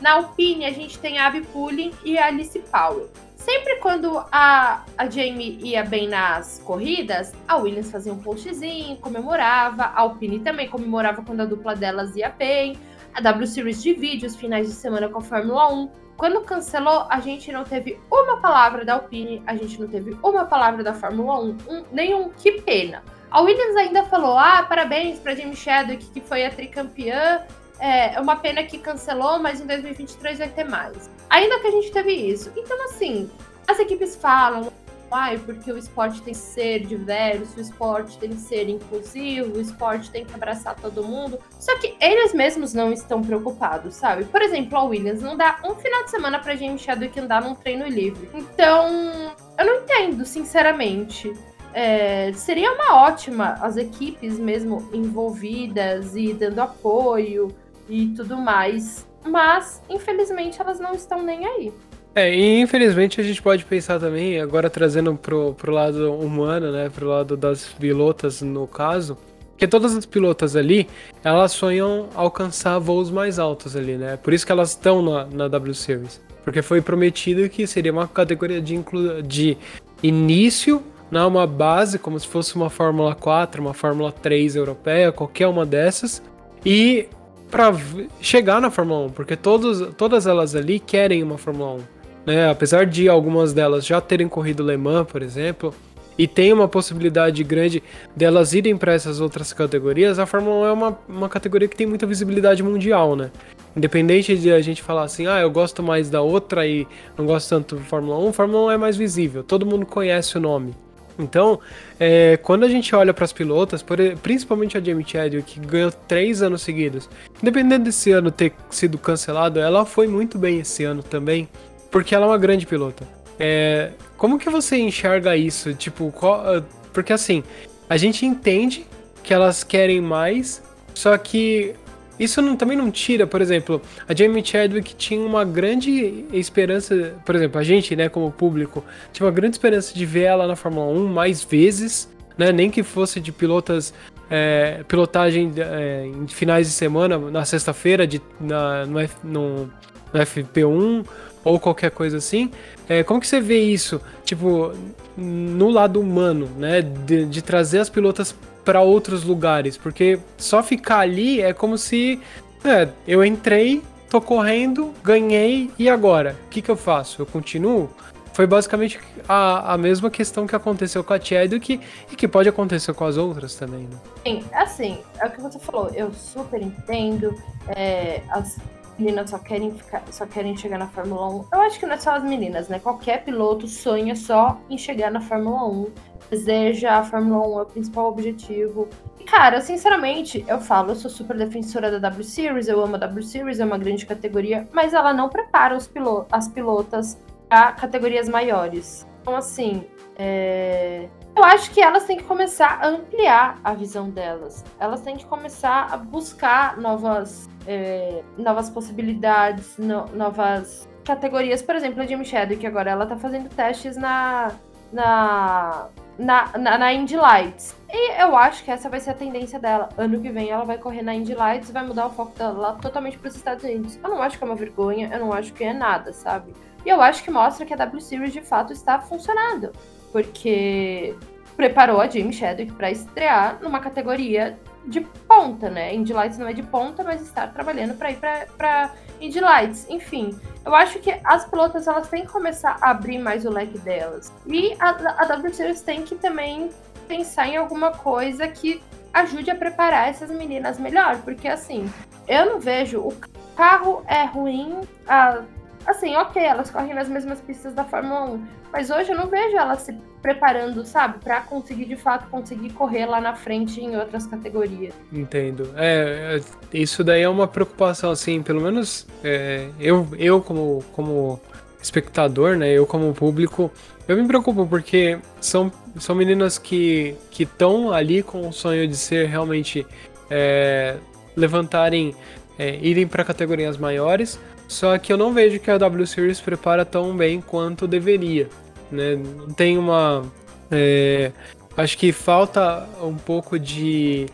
Na 0.00 0.12
Alpine 0.12 0.64
a 0.64 0.72
gente 0.72 0.98
tem 0.98 1.18
a 1.18 1.26
Abby 1.26 1.42
Pulling 1.42 1.92
e 2.04 2.18
a 2.18 2.26
Alice 2.26 2.58
Powell. 2.58 3.10
Se 3.50 3.56
sempre 3.56 3.76
quando 3.80 4.24
a, 4.30 4.84
a 4.96 5.10
Jamie 5.10 5.58
ia 5.60 5.82
bem 5.82 6.06
nas 6.06 6.62
corridas, 6.64 7.32
a 7.48 7.56
Williams 7.56 7.90
fazia 7.90 8.12
um 8.12 8.18
postzinho, 8.22 8.96
comemorava, 8.98 9.82
a 9.82 10.02
Alpine 10.02 10.38
também 10.38 10.68
comemorava 10.68 11.20
quando 11.24 11.40
a 11.40 11.44
dupla 11.44 11.74
delas 11.74 12.14
ia 12.14 12.28
bem, 12.28 12.78
a 13.12 13.20
W 13.20 13.46
Series 13.48 13.82
divide 13.82 14.24
os 14.24 14.36
finais 14.36 14.68
de 14.68 14.72
semana 14.72 15.08
com 15.08 15.18
a 15.18 15.20
Fórmula 15.20 15.72
1. 15.72 15.90
Quando 16.16 16.40
cancelou, 16.42 17.06
a 17.10 17.18
gente 17.18 17.50
não 17.50 17.64
teve 17.64 17.98
uma 18.08 18.36
palavra 18.40 18.84
da 18.84 18.94
Alpine, 18.94 19.42
a 19.44 19.56
gente 19.56 19.80
não 19.80 19.88
teve 19.88 20.16
uma 20.22 20.44
palavra 20.44 20.84
da 20.84 20.94
Fórmula 20.94 21.40
1, 21.40 21.48
um, 21.68 21.84
nenhum 21.90 22.30
que 22.30 22.62
pena. 22.62 23.02
A 23.32 23.40
Williams 23.40 23.74
ainda 23.74 24.04
falou: 24.04 24.38
ah, 24.38 24.62
parabéns 24.62 25.18
para 25.18 25.34
Jamie 25.34 25.56
Chadwick, 25.56 26.06
que 26.10 26.20
foi 26.20 26.44
a 26.44 26.50
tricampeã. 26.50 27.44
É 27.80 28.20
uma 28.20 28.36
pena 28.36 28.62
que 28.62 28.78
cancelou, 28.78 29.38
mas 29.38 29.60
em 29.60 29.66
2023 29.66 30.38
vai 30.38 30.48
ter 30.48 30.64
mais. 30.64 31.10
Ainda 31.30 31.58
que 31.60 31.66
a 31.66 31.70
gente 31.70 31.90
teve 31.90 32.12
isso. 32.12 32.52
Então, 32.54 32.76
assim, 32.84 33.30
as 33.66 33.78
equipes 33.78 34.16
falam, 34.16 34.70
ai, 35.10 35.38
porque 35.38 35.72
o 35.72 35.76
esporte 35.76 36.22
tem 36.22 36.32
que 36.32 36.38
ser 36.38 36.80
diverso, 36.80 37.56
o 37.56 37.60
esporte 37.60 38.16
tem 38.18 38.30
que 38.30 38.40
ser 38.40 38.68
inclusivo, 38.68 39.56
o 39.56 39.60
esporte 39.60 40.10
tem 40.10 40.24
que 40.24 40.34
abraçar 40.34 40.76
todo 40.76 41.02
mundo. 41.02 41.38
Só 41.58 41.76
que 41.78 41.96
eles 42.00 42.32
mesmos 42.32 42.72
não 42.72 42.92
estão 42.92 43.22
preocupados, 43.22 43.94
sabe? 43.94 44.24
Por 44.24 44.40
exemplo, 44.42 44.78
a 44.78 44.84
Williams 44.84 45.22
não 45.22 45.36
dá 45.36 45.58
um 45.64 45.74
final 45.74 46.04
de 46.04 46.10
semana 46.10 46.38
pra 46.38 46.54
James 46.54 46.80
Chadwick 46.80 47.18
andar 47.18 47.42
num 47.42 47.54
treino 47.54 47.86
livre. 47.86 48.28
Então, 48.34 49.34
eu 49.58 49.66
não 49.66 49.82
entendo, 49.82 50.24
sinceramente. 50.24 51.32
É, 51.72 52.32
seria 52.32 52.72
uma 52.72 53.04
ótima 53.04 53.52
as 53.60 53.76
equipes 53.76 54.38
mesmo 54.38 54.88
envolvidas 54.92 56.16
e 56.16 56.34
dando 56.34 56.58
apoio 56.58 57.54
e 57.90 58.08
tudo 58.08 58.36
mais. 58.36 59.06
Mas, 59.24 59.82
infelizmente, 59.90 60.60
elas 60.60 60.80
não 60.80 60.94
estão 60.94 61.22
nem 61.22 61.44
aí. 61.44 61.72
É, 62.14 62.34
e 62.34 62.60
infelizmente 62.60 63.20
a 63.20 63.24
gente 63.24 63.40
pode 63.40 63.64
pensar 63.64 64.00
também, 64.00 64.40
agora 64.40 64.68
trazendo 64.68 65.14
pro, 65.14 65.54
pro 65.54 65.72
lado 65.72 66.12
humano, 66.12 66.72
né, 66.72 66.88
pro 66.88 67.06
lado 67.06 67.36
das 67.36 67.66
pilotas 67.66 68.42
no 68.42 68.66
caso, 68.66 69.16
que 69.56 69.66
todas 69.68 69.94
as 69.96 70.04
pilotas 70.04 70.56
ali, 70.56 70.88
elas 71.22 71.52
sonham 71.52 72.08
alcançar 72.14 72.80
voos 72.80 73.12
mais 73.12 73.38
altos 73.38 73.76
ali, 73.76 73.96
né, 73.96 74.16
por 74.16 74.32
isso 74.32 74.44
que 74.44 74.50
elas 74.50 74.70
estão 74.70 75.00
na, 75.00 75.24
na 75.26 75.46
W 75.46 75.72
Series, 75.72 76.20
porque 76.42 76.62
foi 76.62 76.80
prometido 76.80 77.48
que 77.48 77.64
seria 77.64 77.92
uma 77.92 78.08
categoria 78.08 78.60
de, 78.60 78.74
inclu 78.74 79.22
de 79.22 79.56
início, 80.02 80.82
não 81.12 81.30
né, 81.30 81.38
uma 81.38 81.46
base, 81.46 81.96
como 81.96 82.18
se 82.18 82.26
fosse 82.26 82.56
uma 82.56 82.68
Fórmula 82.68 83.14
4, 83.14 83.62
uma 83.62 83.74
Fórmula 83.74 84.10
3 84.10 84.56
europeia, 84.56 85.12
qualquer 85.12 85.46
uma 85.46 85.64
dessas, 85.64 86.20
e 86.66 87.08
para 87.50 87.74
chegar 88.20 88.60
na 88.60 88.70
Fórmula 88.70 89.06
1, 89.06 89.10
porque 89.10 89.36
todos, 89.36 89.94
todas 89.96 90.26
elas 90.26 90.54
ali 90.54 90.78
querem 90.78 91.22
uma 91.22 91.36
Fórmula 91.36 91.74
1. 91.74 91.80
Né? 92.26 92.50
Apesar 92.50 92.86
de 92.86 93.08
algumas 93.08 93.52
delas 93.52 93.84
já 93.84 94.00
terem 94.00 94.28
corrido 94.28 94.62
Le 94.62 94.76
Mans, 94.76 95.06
por 95.06 95.22
exemplo, 95.22 95.74
e 96.18 96.28
tem 96.28 96.52
uma 96.52 96.68
possibilidade 96.68 97.42
grande 97.42 97.82
delas 98.14 98.52
irem 98.52 98.76
para 98.76 98.92
essas 98.92 99.20
outras 99.20 99.52
categorias, 99.52 100.18
a 100.18 100.26
Fórmula 100.26 100.64
1 100.64 100.66
é 100.66 100.72
uma, 100.72 100.98
uma 101.08 101.28
categoria 101.28 101.66
que 101.66 101.76
tem 101.76 101.86
muita 101.86 102.06
visibilidade 102.06 102.62
mundial, 102.62 103.16
né? 103.16 103.30
Independente 103.74 104.36
de 104.36 104.52
a 104.52 104.60
gente 104.60 104.82
falar 104.82 105.04
assim, 105.04 105.26
ah, 105.26 105.40
eu 105.40 105.50
gosto 105.50 105.82
mais 105.82 106.10
da 106.10 106.20
outra 106.20 106.66
e 106.66 106.86
não 107.16 107.24
gosto 107.24 107.48
tanto 107.48 107.76
da 107.76 107.82
Fórmula 107.82 108.18
1, 108.18 108.32
Fórmula 108.32 108.66
1 108.66 108.70
é 108.72 108.76
mais 108.76 108.96
visível, 108.96 109.42
todo 109.42 109.64
mundo 109.64 109.86
conhece 109.86 110.36
o 110.36 110.40
nome. 110.40 110.74
Então, 111.22 111.60
é, 111.98 112.38
quando 112.42 112.64
a 112.64 112.68
gente 112.68 112.94
olha 112.94 113.12
para 113.12 113.24
as 113.24 113.32
pilotas, 113.32 113.82
por, 113.82 113.98
principalmente 114.22 114.76
a 114.76 114.80
Jamie 114.80 115.04
Chadwick, 115.06 115.60
que 115.60 115.66
ganhou 115.66 115.92
três 115.92 116.42
anos 116.42 116.62
seguidos, 116.62 117.08
independente 117.42 117.82
desse 117.84 118.10
ano 118.10 118.30
ter 118.30 118.52
sido 118.70 118.98
cancelado, 118.98 119.60
ela 119.60 119.84
foi 119.84 120.06
muito 120.06 120.38
bem 120.38 120.60
esse 120.60 120.84
ano 120.84 121.02
também 121.02 121.48
porque 121.90 122.14
ela 122.14 122.26
é 122.26 122.28
uma 122.28 122.38
grande 122.38 122.66
pilota. 122.66 123.06
É, 123.38 123.92
como 124.16 124.38
que 124.38 124.48
você 124.48 124.76
enxerga 124.76 125.36
isso? 125.36 125.74
Tipo, 125.74 126.12
qual, 126.12 126.40
ah, 126.40 126.62
porque 126.92 127.12
assim, 127.12 127.42
a 127.88 127.96
gente 127.96 128.24
entende 128.24 128.86
que 129.22 129.34
elas 129.34 129.64
querem 129.64 130.00
mais, 130.00 130.62
só 130.94 131.16
que 131.18 131.74
isso 132.20 132.42
não, 132.42 132.54
também 132.54 132.76
não 132.76 132.90
tira, 132.90 133.26
por 133.26 133.40
exemplo, 133.40 133.80
a 134.06 134.14
Jamie 134.14 134.44
Chadwick 134.44 134.94
tinha 134.94 135.24
uma 135.24 135.42
grande 135.42 136.26
esperança, 136.34 137.14
por 137.24 137.34
exemplo, 137.34 137.58
a 137.58 137.64
gente, 137.64 137.96
né, 137.96 138.10
como 138.10 138.30
público, 138.30 138.84
tinha 139.10 139.26
uma 139.26 139.32
grande 139.32 139.56
esperança 139.56 139.94
de 139.94 140.04
ver 140.04 140.24
ela 140.24 140.46
na 140.46 140.54
Fórmula 140.54 140.86
1 140.86 141.06
mais 141.06 141.42
vezes, 141.42 142.10
né, 142.36 142.52
nem 142.52 142.70
que 142.70 142.82
fosse 142.82 143.20
de 143.20 143.32
pilotas, 143.32 143.94
é, 144.30 144.84
pilotagem 144.86 145.50
é, 145.56 146.06
em 146.06 146.28
finais 146.28 146.66
de 146.66 146.74
semana, 146.74 147.16
na 147.18 147.46
sexta-feira, 147.46 148.06
na, 148.38 148.84
no, 148.84 149.00
no, 149.24 149.70
no 150.12 150.20
FP1 150.20 151.06
ou 151.42 151.58
qualquer 151.58 151.90
coisa 151.90 152.18
assim. 152.18 152.50
É, 152.86 153.02
como 153.02 153.18
que 153.18 153.26
você 153.26 153.40
vê 153.40 153.60
isso, 153.60 153.98
tipo, 154.26 154.72
no 155.16 155.70
lado 155.70 155.98
humano, 155.98 156.50
né, 156.58 156.82
de, 156.82 157.24
de 157.24 157.40
trazer 157.40 157.78
as 157.78 157.88
pilotas 157.88 158.34
para 158.70 158.82
outros 158.82 159.24
lugares? 159.24 159.76
Porque 159.76 160.20
só 160.38 160.62
ficar 160.62 161.00
ali 161.00 161.42
é 161.42 161.52
como 161.52 161.76
se, 161.76 162.20
é, 162.64 162.88
eu 163.04 163.24
entrei, 163.24 163.82
tô 164.08 164.20
correndo, 164.20 164.94
ganhei 165.02 165.72
e 165.76 165.88
agora, 165.88 166.36
o 166.46 166.48
que 166.50 166.62
que 166.62 166.70
eu 166.70 166.76
faço? 166.76 167.20
Eu 167.20 167.26
continuo? 167.26 167.90
Foi 168.32 168.46
basicamente 168.46 169.00
a, 169.28 169.74
a 169.74 169.76
mesma 169.76 170.08
questão 170.08 170.46
que 170.46 170.54
aconteceu 170.54 171.02
com 171.02 171.12
a 171.12 171.20
Chadwick 171.20 171.80
e 172.12 172.14
que 172.14 172.28
pode 172.28 172.48
acontecer 172.48 172.94
com 172.94 173.04
as 173.04 173.16
outras 173.16 173.56
também, 173.56 173.88
né? 173.88 173.96
Sim, 174.24 174.44
assim, 174.52 174.98
é 175.18 175.26
o 175.26 175.30
que 175.32 175.40
você 175.40 175.58
falou, 175.58 175.90
eu 175.92 176.12
super 176.12 176.62
entendo. 176.62 177.34
É, 177.74 178.22
as 178.30 178.56
meninas 179.00 179.30
só 179.30 179.38
querem, 179.38 179.72
ficar, 179.72 180.02
só 180.10 180.26
querem 180.26 180.56
chegar 180.56 180.78
na 180.78 180.88
Fórmula 180.88 181.28
1. 181.28 181.44
Eu 181.52 181.60
acho 181.62 181.80
que 181.80 181.86
não 181.86 181.94
é 181.94 181.98
só 181.98 182.12
as 182.12 182.22
meninas, 182.22 182.68
né? 182.68 182.78
Qualquer 182.78 183.24
piloto 183.24 183.66
sonha 183.66 184.14
só 184.14 184.60
em 184.68 184.76
chegar 184.78 185.10
na 185.10 185.20
Fórmula 185.20 185.66
1. 185.66 185.86
Deseja 186.30 186.98
a 186.98 187.02
Fórmula 187.02 187.56
1 187.56 187.58
é 187.58 187.62
o 187.62 187.66
principal 187.66 188.08
objetivo. 188.08 188.88
E, 189.18 189.24
cara, 189.24 189.60
sinceramente, 189.60 190.44
eu 190.46 190.60
falo, 190.60 190.92
eu 190.92 190.96
sou 190.96 191.10
super 191.10 191.36
defensora 191.36 191.90
da 191.90 191.98
W 191.98 192.22
Series, 192.22 192.68
eu 192.68 192.82
amo 192.82 192.96
a 192.96 192.98
W 192.98 193.22
Series, 193.22 193.58
é 193.58 193.64
uma 193.64 193.78
grande 193.78 194.06
categoria, 194.06 194.68
mas 194.72 194.94
ela 194.94 195.12
não 195.12 195.28
prepara 195.28 195.76
os 195.76 195.86
pilo 195.86 196.26
as 196.30 196.46
pilotas 196.46 197.18
para 197.48 197.72
categorias 197.72 198.28
maiores. 198.28 199.06
Então, 199.20 199.34
assim, 199.34 199.84
é... 200.16 201.08
eu 201.36 201.44
acho 201.44 201.70
que 201.70 201.80
elas 201.80 202.04
têm 202.04 202.16
que 202.16 202.24
começar 202.24 202.78
a 202.82 202.88
ampliar 202.88 203.58
a 203.62 203.72
visão 203.74 204.10
delas. 204.10 204.64
Elas 204.78 205.00
têm 205.00 205.16
que 205.16 205.24
começar 205.24 205.88
a 205.92 205.96
buscar 205.96 206.76
novas 206.78 207.48
é, 207.66 208.22
novas 208.36 208.70
possibilidades, 208.70 209.76
no, 209.78 210.06
novas 210.08 210.88
categorias. 211.04 211.62
Por 211.62 211.74
exemplo, 211.74 212.02
a 212.02 212.06
Jimmy 212.06 212.24
Chadwick 212.24 212.66
agora 212.66 212.90
ela 212.90 213.06
tá 213.06 213.16
fazendo 213.16 213.48
testes 213.48 213.96
na, 213.96 214.52
na, 214.92 215.88
na, 216.18 216.58
na, 216.58 216.78
na 216.78 216.92
Indy 216.92 217.16
Lights. 217.16 217.76
E 217.88 218.20
eu 218.20 218.36
acho 218.36 218.64
que 218.64 218.70
essa 218.70 218.88
vai 218.88 219.00
ser 219.00 219.10
a 219.10 219.14
tendência 219.14 219.58
dela. 219.58 219.88
Ano 219.96 220.20
que 220.20 220.30
vem 220.30 220.50
ela 220.50 220.64
vai 220.64 220.78
correr 220.78 221.02
na 221.02 221.14
Indy 221.14 221.34
Lights 221.34 221.70
e 221.70 221.72
vai 221.72 221.86
mudar 221.86 222.06
o 222.06 222.10
foco 222.10 222.36
dela 222.36 222.78
totalmente 222.80 223.18
para 223.18 223.28
os 223.28 223.36
Estados 223.36 223.64
Unidos. 223.64 223.98
Eu 224.02 224.10
não 224.10 224.22
acho 224.22 224.38
que 224.38 224.44
é 224.44 224.46
uma 224.46 224.56
vergonha, 224.56 225.10
eu 225.12 225.20
não 225.20 225.32
acho 225.32 225.52
que 225.52 225.64
é 225.64 225.72
nada, 225.72 226.12
sabe? 226.12 226.52
E 226.84 226.88
eu 226.88 227.00
acho 227.00 227.22
que 227.22 227.30
mostra 227.30 227.66
que 227.66 227.74
a 227.74 227.76
W 227.76 228.00
Series 228.00 228.32
de 228.32 228.40
fato 228.40 228.72
está 228.72 228.98
funcionando. 229.00 229.70
Porque 230.12 231.14
preparou 231.56 232.00
a 232.00 232.08
Jimmy 232.08 232.32
Chadwick 232.32 232.72
para 232.72 232.90
estrear 232.90 233.58
numa 233.60 233.80
categoria 233.80 234.58
de 234.86 235.00
ponta, 235.00 235.68
né? 235.68 235.94
Indy 235.94 236.12
Lights 236.12 236.38
não 236.38 236.48
é 236.48 236.52
de 236.52 236.62
ponta, 236.62 237.04
mas 237.04 237.20
está 237.20 237.46
trabalhando 237.46 237.94
para 237.98 238.10
ir 238.10 238.18
para 238.56 238.94
Indy 239.20 239.40
Lights. 239.40 239.86
Enfim, 239.90 240.38
eu 240.64 240.74
acho 240.74 240.98
que 241.00 241.14
as 241.22 241.44
pilotas 241.44 241.86
elas 241.86 242.08
têm 242.08 242.22
que 242.22 242.32
começar 242.32 242.76
a 242.80 242.90
abrir 242.90 243.18
mais 243.18 243.44
o 243.44 243.50
leque 243.50 243.78
delas. 243.78 244.32
E 244.46 244.74
a, 244.80 244.88
a 245.22 245.24
W 245.26 245.54
Series 245.54 245.82
tem 245.82 246.02
que 246.02 246.14
também 246.14 246.70
pensar 247.06 247.46
em 247.48 247.56
alguma 247.56 247.90
coisa 247.90 248.48
que 248.48 248.82
ajude 249.12 249.50
a 249.50 249.54
preparar 249.54 250.08
essas 250.08 250.30
meninas 250.30 250.78
melhor, 250.78 251.18
porque 251.22 251.48
assim, 251.48 251.92
eu 252.28 252.46
não 252.46 252.60
vejo 252.60 253.00
o 253.00 253.12
carro 253.56 254.02
é 254.06 254.24
ruim, 254.24 254.80
a 255.06 255.42
Assim, 255.86 256.14
ok, 256.16 256.42
elas 256.42 256.70
correm 256.70 256.94
nas 256.94 257.08
mesmas 257.08 257.40
pistas 257.40 257.74
da 257.74 257.84
Fórmula 257.84 258.24
1, 258.32 258.46
mas 258.72 258.90
hoje 258.90 259.10
eu 259.10 259.16
não 259.16 259.26
vejo 259.26 259.56
elas 259.56 259.82
se 259.82 259.92
preparando, 260.20 260.84
sabe, 260.84 261.18
para 261.18 261.40
conseguir 261.40 261.86
de 261.86 261.96
fato 261.96 262.28
conseguir 262.28 262.70
correr 262.70 263.06
lá 263.06 263.20
na 263.20 263.34
frente 263.34 263.80
em 263.80 263.96
outras 263.96 264.26
categorias. 264.26 264.94
Entendo. 265.12 265.70
É, 265.76 266.38
é, 266.38 266.78
isso 266.78 267.02
daí 267.02 267.22
é 267.22 267.28
uma 267.28 267.48
preocupação, 267.48 268.10
assim, 268.10 268.42
pelo 268.42 268.60
menos 268.60 269.06
é, 269.24 269.68
eu, 269.80 270.06
eu 270.18 270.42
como, 270.42 270.84
como 270.92 271.40
espectador, 271.82 272.56
né, 272.56 272.70
eu 272.70 272.86
como 272.86 273.12
público, 273.14 273.70
eu 274.06 274.16
me 274.16 274.26
preocupo 274.26 274.66
porque 274.66 275.18
são, 275.40 275.72
são 275.98 276.14
meninas 276.14 276.58
que 276.58 277.16
estão 277.38 277.92
ali 277.92 278.22
com 278.22 278.48
o 278.48 278.52
sonho 278.52 278.86
de 278.86 278.96
ser 278.96 279.28
realmente 279.28 279.86
é, 280.28 280.96
levantarem, 281.34 282.14
é, 282.58 282.78
irem 282.82 283.06
para 283.06 283.24
categorias 283.24 283.76
maiores, 283.76 284.38
só 284.70 284.96
que 284.98 285.12
eu 285.12 285.16
não 285.16 285.32
vejo 285.32 285.58
que 285.58 285.68
a 285.68 285.76
W 285.76 286.06
Series 286.06 286.40
prepara 286.40 286.84
tão 286.84 287.16
bem 287.16 287.40
quanto 287.40 287.88
deveria. 287.88 288.48
Né? 288.88 289.20
Tem 289.56 289.76
uma. 289.76 290.24
É, 290.70 291.32
acho 291.76 291.98
que 291.98 292.12
falta 292.12 292.88
um 293.02 293.16
pouco 293.16 293.58
de. 293.58 294.26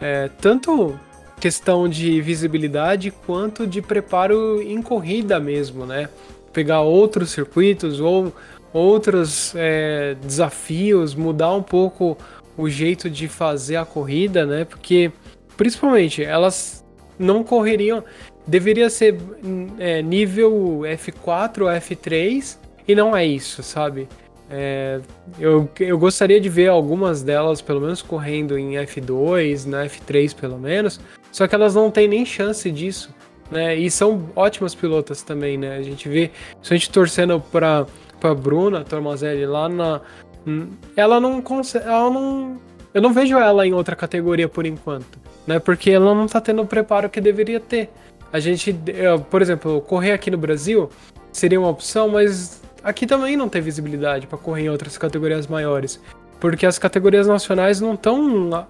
É, 0.00 0.28
tanto 0.40 0.98
questão 1.38 1.88
de 1.88 2.20
visibilidade 2.20 3.12
quanto 3.24 3.68
de 3.68 3.80
preparo 3.80 4.60
em 4.60 4.82
corrida 4.82 5.38
mesmo, 5.38 5.86
né? 5.86 6.08
Pegar 6.52 6.80
outros 6.80 7.30
circuitos 7.30 8.00
ou 8.00 8.34
outros 8.72 9.54
é, 9.54 10.16
desafios, 10.20 11.14
mudar 11.14 11.54
um 11.54 11.62
pouco 11.62 12.18
o 12.56 12.68
jeito 12.68 13.08
de 13.08 13.28
fazer 13.28 13.76
a 13.76 13.84
corrida, 13.84 14.44
né? 14.44 14.64
Porque, 14.64 15.12
principalmente, 15.56 16.20
elas 16.20 16.84
não 17.16 17.44
correriam. 17.44 18.02
Deveria 18.46 18.90
ser 18.90 19.18
é, 19.78 20.02
nível 20.02 20.80
F4 20.82 21.62
ou 21.62 21.68
F3 21.68 22.58
e 22.86 22.94
não 22.94 23.16
é 23.16 23.24
isso, 23.24 23.62
sabe? 23.62 24.08
É, 24.50 25.00
eu, 25.38 25.68
eu 25.80 25.98
gostaria 25.98 26.40
de 26.40 26.48
ver 26.48 26.68
algumas 26.68 27.22
delas, 27.22 27.62
pelo 27.62 27.80
menos, 27.80 28.02
correndo 28.02 28.58
em 28.58 28.72
F2, 28.72 29.66
na 29.66 29.86
F3 29.86 30.34
pelo 30.34 30.58
menos, 30.58 31.00
só 31.32 31.48
que 31.48 31.54
elas 31.54 31.74
não 31.74 31.90
têm 31.90 32.06
nem 32.06 32.26
chance 32.26 32.70
disso, 32.70 33.14
né? 33.50 33.74
E 33.74 33.90
são 33.90 34.30
ótimas 34.36 34.74
pilotas 34.74 35.22
também, 35.22 35.56
né? 35.56 35.76
A 35.76 35.82
gente 35.82 36.08
vê, 36.08 36.30
se 36.62 36.74
a 36.74 36.76
gente 36.76 36.90
torcendo 36.90 37.40
para 37.40 37.86
pra 38.24 38.34
Bruna 38.34 38.82
Tormazelli 38.82 39.44
lá 39.44 39.68
na. 39.68 40.00
Ela 40.96 41.20
não 41.20 41.42
consegue. 41.42 41.84
Ela 41.84 42.10
não. 42.10 42.58
Eu 42.94 43.02
não 43.02 43.12
vejo 43.12 43.36
ela 43.36 43.66
em 43.66 43.74
outra 43.74 43.94
categoria 43.94 44.48
por 44.48 44.64
enquanto, 44.64 45.18
né? 45.46 45.58
Porque 45.58 45.90
ela 45.90 46.14
não 46.14 46.26
tá 46.26 46.40
tendo 46.40 46.62
o 46.62 46.66
preparo 46.66 47.10
que 47.10 47.20
deveria 47.20 47.60
ter. 47.60 47.90
A 48.34 48.40
gente, 48.40 48.74
por 49.30 49.40
exemplo, 49.40 49.80
correr 49.82 50.10
aqui 50.10 50.28
no 50.28 50.36
Brasil 50.36 50.90
seria 51.30 51.60
uma 51.60 51.68
opção, 51.68 52.08
mas 52.08 52.60
aqui 52.82 53.06
também 53.06 53.36
não 53.36 53.48
tem 53.48 53.62
visibilidade 53.62 54.26
para 54.26 54.36
correr 54.36 54.62
em 54.62 54.68
outras 54.68 54.98
categorias 54.98 55.46
maiores. 55.46 56.00
Porque 56.40 56.66
as 56.66 56.76
categorias 56.76 57.28
nacionais 57.28 57.80
não 57.80 57.94
estão. 57.94 58.66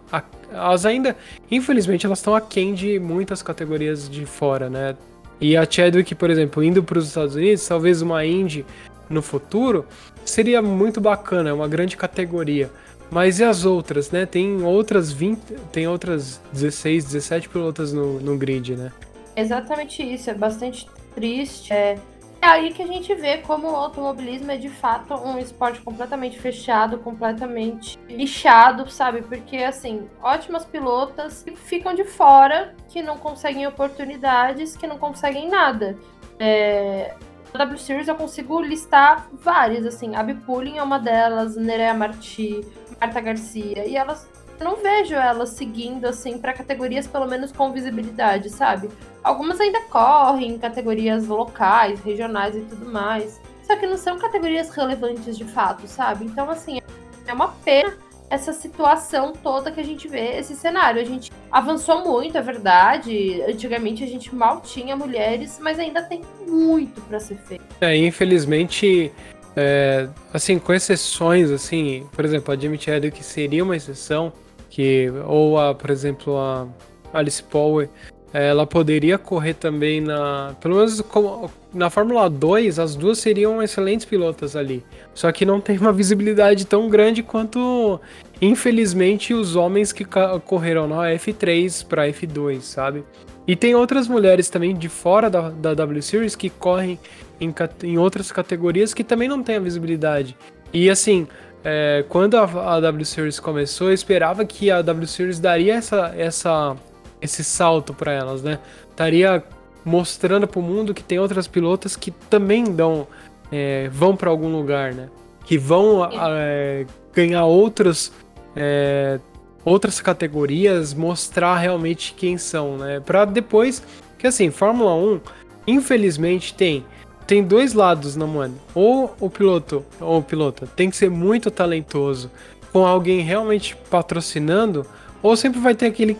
Elas 0.53 0.85
ainda. 0.85 1.16
Infelizmente, 1.50 2.05
elas 2.05 2.18
estão 2.18 2.35
aquém 2.35 2.74
de 2.74 2.98
muitas 2.98 3.40
categorias 3.40 4.07
de 4.07 4.27
fora, 4.27 4.68
né? 4.68 4.96
E 5.40 5.57
a 5.57 5.64
Chadwick, 5.64 6.14
por 6.14 6.29
exemplo, 6.29 6.62
indo 6.62 6.83
para 6.83 6.98
os 6.98 7.09
Estados 7.09 7.35
Unidos, 7.35 7.66
talvez 7.66 8.03
uma 8.03 8.22
Indy 8.22 8.66
no 9.09 9.22
futuro, 9.22 9.87
seria 10.27 10.61
muito 10.61 11.00
bacana, 11.00 11.48
é 11.48 11.53
uma 11.55 11.66
grande 11.66 11.96
categoria. 11.96 12.70
Mas 13.11 13.40
e 13.40 13.44
as 13.44 13.64
outras, 13.64 14.11
né? 14.11 14.27
Tem 14.27 14.62
outras 14.62 15.11
20, 15.11 15.40
tem 15.72 15.88
outras 15.88 16.38
16, 16.53 17.05
17 17.07 17.48
pilotas 17.48 17.94
no, 17.94 18.20
no 18.20 18.37
grid, 18.37 18.77
né? 18.77 18.92
Exatamente 19.37 20.03
isso, 20.03 20.31
é 20.31 20.35
bastante 20.35 20.88
triste. 21.14 21.73
É, 21.73 21.99
é 22.40 22.47
aí 22.47 22.73
que 22.73 22.83
a 22.83 22.87
gente 22.87 23.14
vê 23.14 23.38
como 23.38 23.70
o 23.70 23.75
automobilismo 23.75 24.51
é 24.51 24.57
de 24.57 24.68
fato 24.68 25.14
um 25.14 25.38
esporte 25.38 25.81
completamente 25.81 26.38
fechado, 26.38 26.99
completamente 26.99 27.99
lixado, 28.09 28.88
sabe? 28.90 29.23
Porque, 29.23 29.57
assim, 29.59 30.09
ótimas 30.23 30.64
pilotas 30.64 31.44
ficam 31.57 31.94
de 31.94 32.05
fora, 32.05 32.75
que 32.88 33.03
não 33.03 33.18
conseguem 33.18 33.66
oportunidades, 33.66 34.77
que 34.77 34.87
não 34.87 34.99
conseguem 34.99 35.49
nada. 35.49 35.97
É, 36.38 37.14
na 37.53 37.59
W 37.64 37.79
Series 37.79 38.09
eu 38.09 38.16
consigo 38.16 38.61
listar 38.61 39.29
várias, 39.33 39.87
assim, 39.87 40.14
Abby 40.14 40.35
Pulling 40.35 40.79
é 40.79 40.83
uma 40.83 40.99
delas, 40.99 41.57
Nerea 41.57 41.94
Marti, 41.94 42.61
Marta 43.01 43.20
Garcia, 43.20 43.87
e 43.87 43.97
elas 43.97 44.29
não 44.61 44.77
vejo 44.77 45.14
elas 45.14 45.51
seguindo 45.51 46.07
assim 46.07 46.38
para 46.38 46.53
categorias 46.53 47.07
pelo 47.07 47.27
menos 47.27 47.51
com 47.53 47.73
visibilidade, 47.73 48.51
sabe? 48.51 48.88
Algumas 49.23 49.61
ainda 49.61 49.81
correm 49.83 50.53
em 50.53 50.59
categorias 50.59 51.27
locais, 51.27 52.01
regionais 52.01 52.55
e 52.55 52.61
tudo 52.61 52.90
mais. 52.90 53.40
Só 53.67 53.77
que 53.77 53.87
não 53.87 53.97
são 53.97 54.19
categorias 54.19 54.69
relevantes 54.71 55.37
de 55.37 55.45
fato, 55.45 55.87
sabe? 55.87 56.27
Então 56.27 56.51
assim, 56.51 56.81
é 57.27 57.33
uma 57.33 57.49
pena 57.49 57.97
essa 58.31 58.53
situação 58.53 59.33
toda 59.33 59.71
que 59.71 59.81
a 59.81 59.85
gente 59.85 60.09
vê, 60.09 60.38
esse 60.38 60.55
cenário. 60.55 61.01
A 61.01 61.05
gente 61.05 61.31
avançou 61.51 62.05
muito, 62.05 62.37
é 62.37 62.43
verdade. 62.43 63.43
Antigamente 63.43 64.03
a 64.03 64.07
gente 64.07 64.35
mal 64.35 64.61
tinha 64.61 64.97
mulheres, 64.97 65.59
mas 65.61 65.79
ainda 65.79 66.03
tem 66.03 66.23
muito 66.47 67.01
para 67.03 67.21
ser 67.21 67.37
feito. 67.37 67.64
É, 67.81 67.97
infelizmente, 67.97 69.12
é, 69.57 70.09
assim, 70.33 70.59
com 70.59 70.73
exceções, 70.73 71.51
assim, 71.51 72.07
por 72.12 72.25
exemplo, 72.25 72.53
a 72.53 72.57
Jamie 72.57 72.79
Chadwick 72.79 73.23
seria 73.23 73.62
uma 73.62 73.77
exceção, 73.77 74.33
que 74.75 75.09
ou 75.25 75.57
a, 75.57 75.73
por 75.73 75.89
exemplo, 75.89 76.37
a 76.37 76.67
Alice 77.13 77.41
Power, 77.41 77.89
ela 78.33 78.67
poderia 78.67 79.17
correr 79.17 79.55
também 79.55 80.01
na. 80.01 80.57
Pelo 80.61 80.75
menos 80.75 81.01
como, 81.01 81.49
na 81.73 81.89
Fórmula 81.89 82.29
2, 82.29 82.81
as 82.81 82.97
duas 82.97 83.19
seriam 83.19 83.63
excelentes 83.63 84.05
pilotas 84.05 84.57
ali. 84.57 84.85
Só 85.15 85.31
que 85.31 85.45
não 85.45 85.61
tem 85.61 85.79
uma 85.79 85.93
visibilidade 85.93 86.67
tão 86.67 86.89
grande 86.89 87.23
quanto, 87.23 88.01
infelizmente, 88.43 89.33
os 89.33 89.55
homens 89.55 89.93
que 89.93 90.05
correram 90.45 90.89
na 90.89 91.05
F3 91.13 91.87
para 91.87 92.09
F2, 92.09 92.63
sabe? 92.63 93.05
E 93.47 93.55
tem 93.55 93.77
outras 93.77 94.09
mulheres 94.09 94.49
também 94.49 94.75
de 94.75 94.89
fora 94.89 95.31
da, 95.31 95.51
da 95.51 95.73
W 95.73 96.03
Series 96.03 96.35
que 96.35 96.51
correm 96.51 96.99
em, 97.41 97.55
em 97.85 97.97
outras 97.97 98.33
categorias 98.33 98.93
que 98.93 99.05
também 99.05 99.29
não 99.29 99.41
tem 99.41 99.55
a 99.55 99.61
visibilidade. 99.61 100.37
E 100.73 100.91
assim, 100.91 101.29
é, 101.64 102.05
quando 102.11 102.37
a, 102.37 102.77
a, 102.77 102.81
W 102.81 103.05
Series 103.07 103.40
começou, 103.40 103.88
eu 103.88 103.94
esperava 103.94 104.44
que 104.44 104.70
a 104.70 104.83
W 104.83 105.07
Series 105.07 105.40
daria 105.40 105.74
essa, 105.74 106.14
essa 106.14 106.77
esse 107.22 107.42
salto 107.42 107.94
para 107.94 108.12
elas, 108.12 108.42
né? 108.42 108.59
Estaria 108.90 109.42
mostrando 109.83 110.46
para 110.46 110.61
o 110.61 110.62
mundo 110.62 110.92
que 110.92 111.03
tem 111.03 111.18
outras 111.18 111.48
pilotas 111.48 111.96
que 111.96 112.11
também 112.11 112.64
dão, 112.64 113.07
é, 113.50 113.88
vão 113.90 114.14
para 114.14 114.29
algum 114.29 114.55
lugar, 114.55 114.92
né? 114.92 115.09
Que 115.46 115.57
vão 115.57 116.05
é, 116.05 116.87
ganhar 117.14 117.46
outras, 117.46 118.12
é, 118.55 119.18
outras 119.64 120.03
categorias, 120.03 120.92
mostrar 120.92 121.57
realmente 121.57 122.14
quem 122.14 122.37
são, 122.37 122.77
né? 122.77 123.00
Para 123.00 123.24
depois, 123.24 123.83
que 124.18 124.27
assim, 124.27 124.50
Fórmula 124.50 124.94
1, 124.94 125.20
infelizmente 125.66 126.53
tem 126.53 126.85
tem 127.27 127.43
dois 127.43 127.73
lados 127.73 128.17
na 128.17 128.27
mano. 128.27 128.55
Ou 128.75 129.15
o 129.21 129.31
piloto, 129.31 129.85
ou 130.01 130.19
o 130.19 130.23
piloto 130.23 130.67
tem 130.67 130.91
que 130.91 130.97
ser 130.97 131.11
muito 131.11 131.51
talentoso, 131.51 132.31
com 132.73 132.87
alguém 132.87 133.21
realmente 133.21 133.77
patrocinando, 133.91 134.87
ou 135.23 135.37
sempre 135.37 135.61
vai 135.61 135.75
ter 135.75 135.87
aquele 135.87 136.17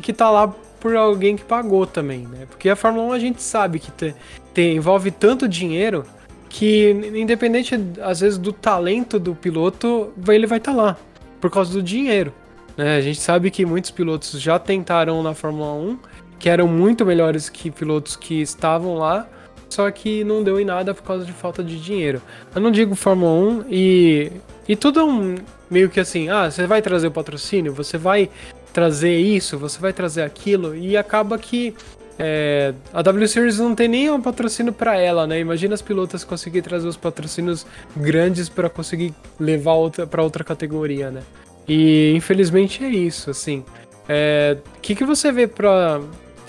que 0.00 0.12
tá 0.12 0.30
lá 0.30 0.52
por 0.80 0.96
alguém 0.96 1.36
que 1.36 1.44
pagou 1.44 1.86
também, 1.86 2.20
né? 2.20 2.46
Porque 2.48 2.68
a 2.68 2.76
Fórmula 2.76 3.06
1 3.08 3.12
a 3.12 3.18
gente 3.18 3.42
sabe 3.42 3.78
que 3.78 3.90
te, 3.90 4.14
te, 4.54 4.62
envolve 4.62 5.10
tanto 5.10 5.48
dinheiro 5.48 6.04
que, 6.48 6.90
independente, 7.14 7.78
às 8.00 8.20
vezes, 8.20 8.38
do 8.38 8.52
talento 8.52 9.18
do 9.18 9.34
piloto, 9.34 10.12
ele 10.28 10.46
vai 10.46 10.58
estar 10.58 10.72
tá 10.72 10.76
lá, 10.76 10.96
por 11.40 11.50
causa 11.50 11.72
do 11.72 11.82
dinheiro. 11.82 12.32
Né? 12.76 12.96
A 12.96 13.00
gente 13.00 13.20
sabe 13.20 13.50
que 13.50 13.66
muitos 13.66 13.90
pilotos 13.90 14.40
já 14.40 14.58
tentaram 14.58 15.22
na 15.22 15.34
Fórmula 15.34 15.72
1, 15.72 15.98
que 16.38 16.48
eram 16.48 16.68
muito 16.68 17.04
melhores 17.04 17.48
que 17.48 17.70
pilotos 17.70 18.16
que 18.16 18.40
estavam 18.40 18.94
lá, 18.94 19.28
só 19.68 19.90
que 19.90 20.24
não 20.24 20.42
deu 20.42 20.58
em 20.58 20.64
nada 20.64 20.94
por 20.94 21.02
causa 21.02 21.24
de 21.24 21.32
falta 21.32 21.62
de 21.62 21.80
dinheiro. 21.80 22.22
Eu 22.54 22.60
não 22.60 22.70
digo 22.70 22.94
Fórmula 22.94 23.30
1 23.30 23.64
e. 23.70 24.32
E 24.66 24.76
tudo 24.76 25.00
é 25.00 25.04
um, 25.04 25.36
meio 25.70 25.88
que 25.88 25.98
assim, 25.98 26.28
ah, 26.28 26.50
você 26.50 26.66
vai 26.66 26.82
trazer 26.82 27.06
o 27.06 27.10
patrocínio, 27.10 27.72
você 27.72 27.96
vai 27.96 28.28
trazer 28.72 29.16
isso, 29.18 29.56
você 29.58 29.80
vai 29.80 29.94
trazer 29.94 30.22
aquilo, 30.22 30.76
e 30.76 30.94
acaba 30.94 31.38
que 31.38 31.74
é, 32.18 32.74
a 32.92 33.00
W 33.00 33.28
Series 33.28 33.58
não 33.58 33.74
tem 33.74 33.86
nem 33.86 34.10
um 34.10 34.20
patrocínio 34.20 34.72
para 34.72 34.98
ela, 34.98 35.26
né? 35.26 35.38
Imagina 35.38 35.74
as 35.74 35.82
pilotas 35.82 36.24
conseguir 36.24 36.62
trazer 36.62 36.88
os 36.88 36.96
patrocínios 36.96 37.64
grandes 37.96 38.48
para 38.48 38.68
conseguir 38.68 39.14
levar 39.38 39.74
outra 39.74 40.06
para 40.06 40.22
outra 40.22 40.42
categoria, 40.42 41.10
né? 41.10 41.22
E 41.68 42.12
infelizmente 42.16 42.84
é 42.84 42.88
isso, 42.88 43.30
assim. 43.30 43.60
O 43.60 43.64
é, 44.08 44.56
que, 44.82 44.96
que 44.96 45.04
você 45.04 45.30
vê 45.30 45.46
para 45.46 46.00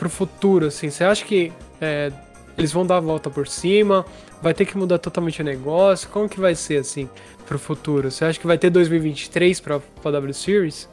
o 0.02 0.10
futuro, 0.10 0.68
assim? 0.68 0.90
Você 0.90 1.04
acha 1.04 1.24
que 1.24 1.52
é, 1.80 2.12
eles 2.60 2.74
vão 2.74 2.86
dar 2.86 2.98
a 2.98 3.00
volta 3.00 3.30
por 3.30 3.48
cima? 3.48 4.06
Vai 4.42 4.54
ter 4.54 4.66
que 4.66 4.78
mudar 4.78 5.00
totalmente 5.00 5.42
o 5.42 5.46
negócio? 5.46 6.10
Como 6.10 6.28
que 6.28 6.40
vai 6.40 6.54
ser, 6.54 6.78
assim, 6.78 7.10
para 7.48 7.56
o 7.56 7.60
futuro? 7.60 8.12
Você 8.12 8.26
acha 8.26 8.40
que 8.40 8.46
vai 8.46 8.58
ter 8.58 8.70
2023 8.70 9.60
para 9.62 9.76
a 9.78 10.12
W 10.12 10.34
Series? 10.34 10.90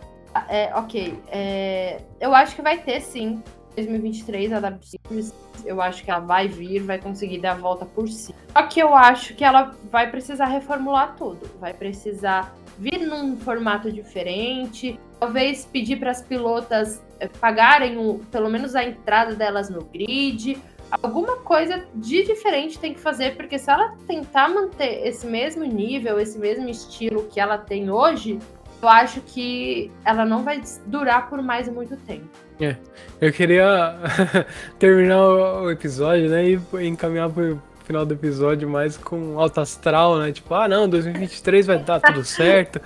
É, 0.49 0.73
ok. 0.75 1.19
É, 1.29 2.01
eu 2.21 2.35
acho 2.35 2.55
que 2.55 2.63
vai 2.63 2.79
ter 2.79 3.01
sim. 3.01 3.43
2023 3.75 4.53
a 4.53 4.61
W 4.61 4.81
Series. 4.83 5.35
Eu 5.65 5.83
acho 5.83 6.05
que 6.05 6.11
ela 6.11 6.21
vai 6.21 6.47
vir, 6.47 6.81
vai 6.81 6.99
conseguir 6.99 7.39
dar 7.39 7.53
a 7.53 7.57
volta 7.57 7.85
por 7.85 8.09
si. 8.09 8.35
Só 8.53 8.63
que 8.63 8.81
eu 8.81 8.95
acho 8.95 9.35
que 9.35 9.45
ela 9.45 9.75
vai 9.91 10.11
precisar 10.11 10.47
reformular 10.47 11.17
tudo. 11.17 11.51
Vai 11.61 11.75
precisar 11.75 12.55
vir 12.79 13.01
num 13.01 13.37
formato 13.37 13.91
diferente. 13.91 14.99
Talvez 15.19 15.65
pedir 15.65 15.97
para 15.97 16.11
as 16.11 16.23
pilotas 16.23 17.03
é, 17.19 17.27
pagarem 17.27 17.97
o, 17.99 18.21
pelo 18.31 18.49
menos 18.49 18.75
a 18.75 18.85
entrada 18.85 19.35
delas 19.35 19.69
no 19.69 19.85
grid. 19.85 20.59
Alguma 20.91 21.37
coisa 21.39 21.85
de 21.95 22.23
diferente 22.23 22.79
tem 22.79 22.95
que 22.95 23.01
fazer, 23.01 23.37
porque 23.37 23.59
se 23.59 23.71
ela 23.71 23.95
tentar 24.07 24.49
manter 24.49 25.07
esse 25.07 25.27
mesmo 25.27 25.65
nível, 25.65 26.19
esse 26.21 26.39
mesmo 26.39 26.69
estilo 26.69 27.25
que 27.25 27.41
ela 27.41 27.59
tem 27.59 27.91
hoje, 27.91 28.39
eu 28.81 28.89
acho 28.89 29.21
que 29.21 29.91
ela 30.05 30.25
não 30.25 30.45
vai 30.45 30.63
durar 30.87 31.29
por 31.29 31.43
mais 31.43 31.69
muito 31.69 31.97
tempo. 31.97 32.29
É, 32.61 32.77
eu 33.21 33.33
queria 33.33 33.97
terminar 34.79 35.23
o 35.63 35.71
episódio, 35.71 36.29
né, 36.29 36.51
e 36.51 36.61
encaminhar 36.87 37.29
pro 37.31 37.61
final 37.85 38.05
do 38.05 38.15
episódio 38.15 38.69
mais 38.69 38.97
com 38.97 39.39
alto 39.39 39.61
astral, 39.61 40.19
né, 40.19 40.33
tipo, 40.33 40.53
ah 40.55 40.67
não, 40.67 40.89
2023 40.89 41.67
vai 41.67 41.79
dar 41.79 42.01
tudo 42.01 42.23
certo, 42.25 42.81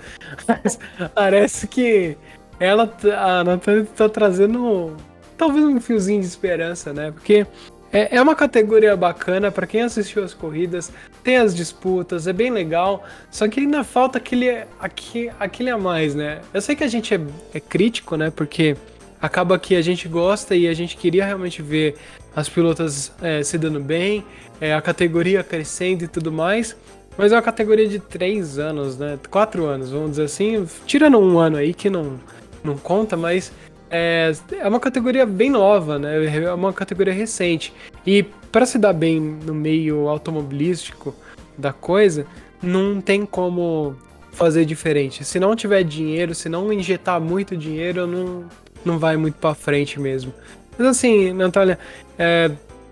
mas 0.47 0.77
parece 1.13 1.67
que 1.67 2.17
ela, 2.59 2.91
a 3.17 3.43
Nathalie 3.43 3.85
tá 3.85 4.07
trazendo 4.07 4.95
talvez 5.37 5.65
um 5.65 5.79
fiozinho 5.81 6.21
de 6.21 6.27
esperança, 6.27 6.93
né, 6.93 7.11
porque 7.11 7.47
é, 7.91 8.15
é 8.15 8.21
uma 8.21 8.35
categoria 8.35 8.95
bacana 8.95 9.51
para 9.51 9.67
quem 9.67 9.81
assistiu 9.81 10.23
as 10.23 10.33
corridas, 10.33 10.91
tem 11.23 11.37
as 11.37 11.53
disputas, 11.55 12.25
é 12.25 12.33
bem 12.33 12.49
legal, 12.49 13.03
só 13.29 13.47
que 13.47 13.59
ainda 13.59 13.83
falta 13.83 14.17
aquele, 14.17 14.63
aquele, 14.79 15.31
aquele 15.39 15.69
a 15.69 15.77
mais, 15.77 16.15
né? 16.15 16.41
Eu 16.53 16.61
sei 16.61 16.75
que 16.75 16.83
a 16.83 16.87
gente 16.87 17.13
é, 17.13 17.19
é 17.53 17.59
crítico, 17.59 18.15
né? 18.15 18.31
Porque 18.33 18.77
acaba 19.21 19.59
que 19.59 19.75
a 19.75 19.81
gente 19.81 20.07
gosta 20.07 20.55
e 20.55 20.67
a 20.67 20.73
gente 20.73 20.95
queria 20.97 21.25
realmente 21.25 21.61
ver 21.61 21.95
as 22.35 22.47
pilotas 22.47 23.11
é, 23.21 23.43
se 23.43 23.57
dando 23.57 23.79
bem, 23.79 24.23
é, 24.59 24.73
a 24.73 24.81
categoria 24.81 25.43
crescendo 25.43 26.05
e 26.05 26.07
tudo 26.07 26.31
mais. 26.31 26.75
Mas 27.17 27.33
é 27.33 27.35
uma 27.35 27.41
categoria 27.41 27.87
de 27.87 27.99
3 27.99 28.57
anos, 28.57 28.97
né? 28.97 29.19
4 29.29 29.65
anos, 29.65 29.91
vamos 29.91 30.11
dizer 30.11 30.23
assim. 30.23 30.65
Tirando 30.85 31.19
um 31.19 31.37
ano 31.37 31.57
aí 31.57 31.73
que 31.73 31.89
não, 31.89 32.17
não 32.63 32.77
conta, 32.77 33.17
mas 33.17 33.51
é, 33.91 34.31
é 34.59 34.67
uma 34.67 34.79
categoria 34.79 35.25
bem 35.25 35.49
nova, 35.49 35.99
né? 35.99 36.25
É 36.37 36.53
uma 36.53 36.71
categoria 36.71 37.13
recente. 37.13 37.73
E 38.07 38.23
para 38.51 38.65
se 38.65 38.79
dar 38.79 38.93
bem 38.93 39.19
no 39.19 39.53
meio 39.53 40.07
automobilístico 40.07 41.13
da 41.57 41.73
coisa, 41.73 42.25
não 42.63 43.01
tem 43.01 43.25
como 43.25 43.95
fazer 44.31 44.65
diferente. 44.65 45.25
Se 45.25 45.39
não 45.39 45.55
tiver 45.55 45.83
dinheiro, 45.83 46.33
se 46.33 46.47
não 46.47 46.71
injetar 46.71 47.19
muito 47.19 47.55
dinheiro, 47.57 48.07
não, 48.07 48.45
não 48.85 48.97
vai 48.97 49.17
muito 49.17 49.35
para 49.35 49.53
frente 49.53 49.99
mesmo. 49.99 50.33
Mas 50.77 50.87
assim, 50.87 51.33
Natália, 51.33 51.77
é, 52.17 52.49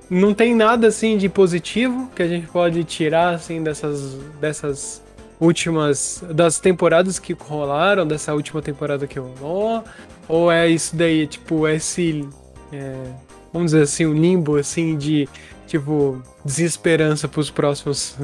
não 0.09 0.33
tem 0.33 0.53
nada 0.53 0.88
assim 0.88 1.17
de 1.17 1.29
positivo 1.29 2.12
que 2.15 2.21
a 2.21 2.27
gente 2.27 2.47
pode 2.47 2.83
tirar 2.83 3.35
assim 3.35 3.63
dessas 3.63 4.15
dessas 4.39 5.01
últimas 5.39 6.23
das 6.30 6.60
temporadas 6.60 7.19
que 7.19 7.34
rolaram, 7.34 8.06
dessa 8.06 8.34
última 8.34 8.62
temporada 8.62 9.08
que 9.08 9.19
rolou, 9.19 9.84
ou 10.28 10.52
é 10.52 10.67
isso 10.67 10.95
daí, 10.95 11.25
tipo, 11.28 11.67
esse 11.67 12.28
é, 12.71 12.95
vamos 13.54 13.71
dizer 13.71 13.84
assim, 13.84 14.06
um 14.06 14.13
limbo 14.13 14.58
assim 14.58 14.97
de 14.97 15.28
tipo 15.65 16.21
desesperança 16.43 17.28
para 17.28 17.39
os 17.39 17.49
próximos 17.49 18.17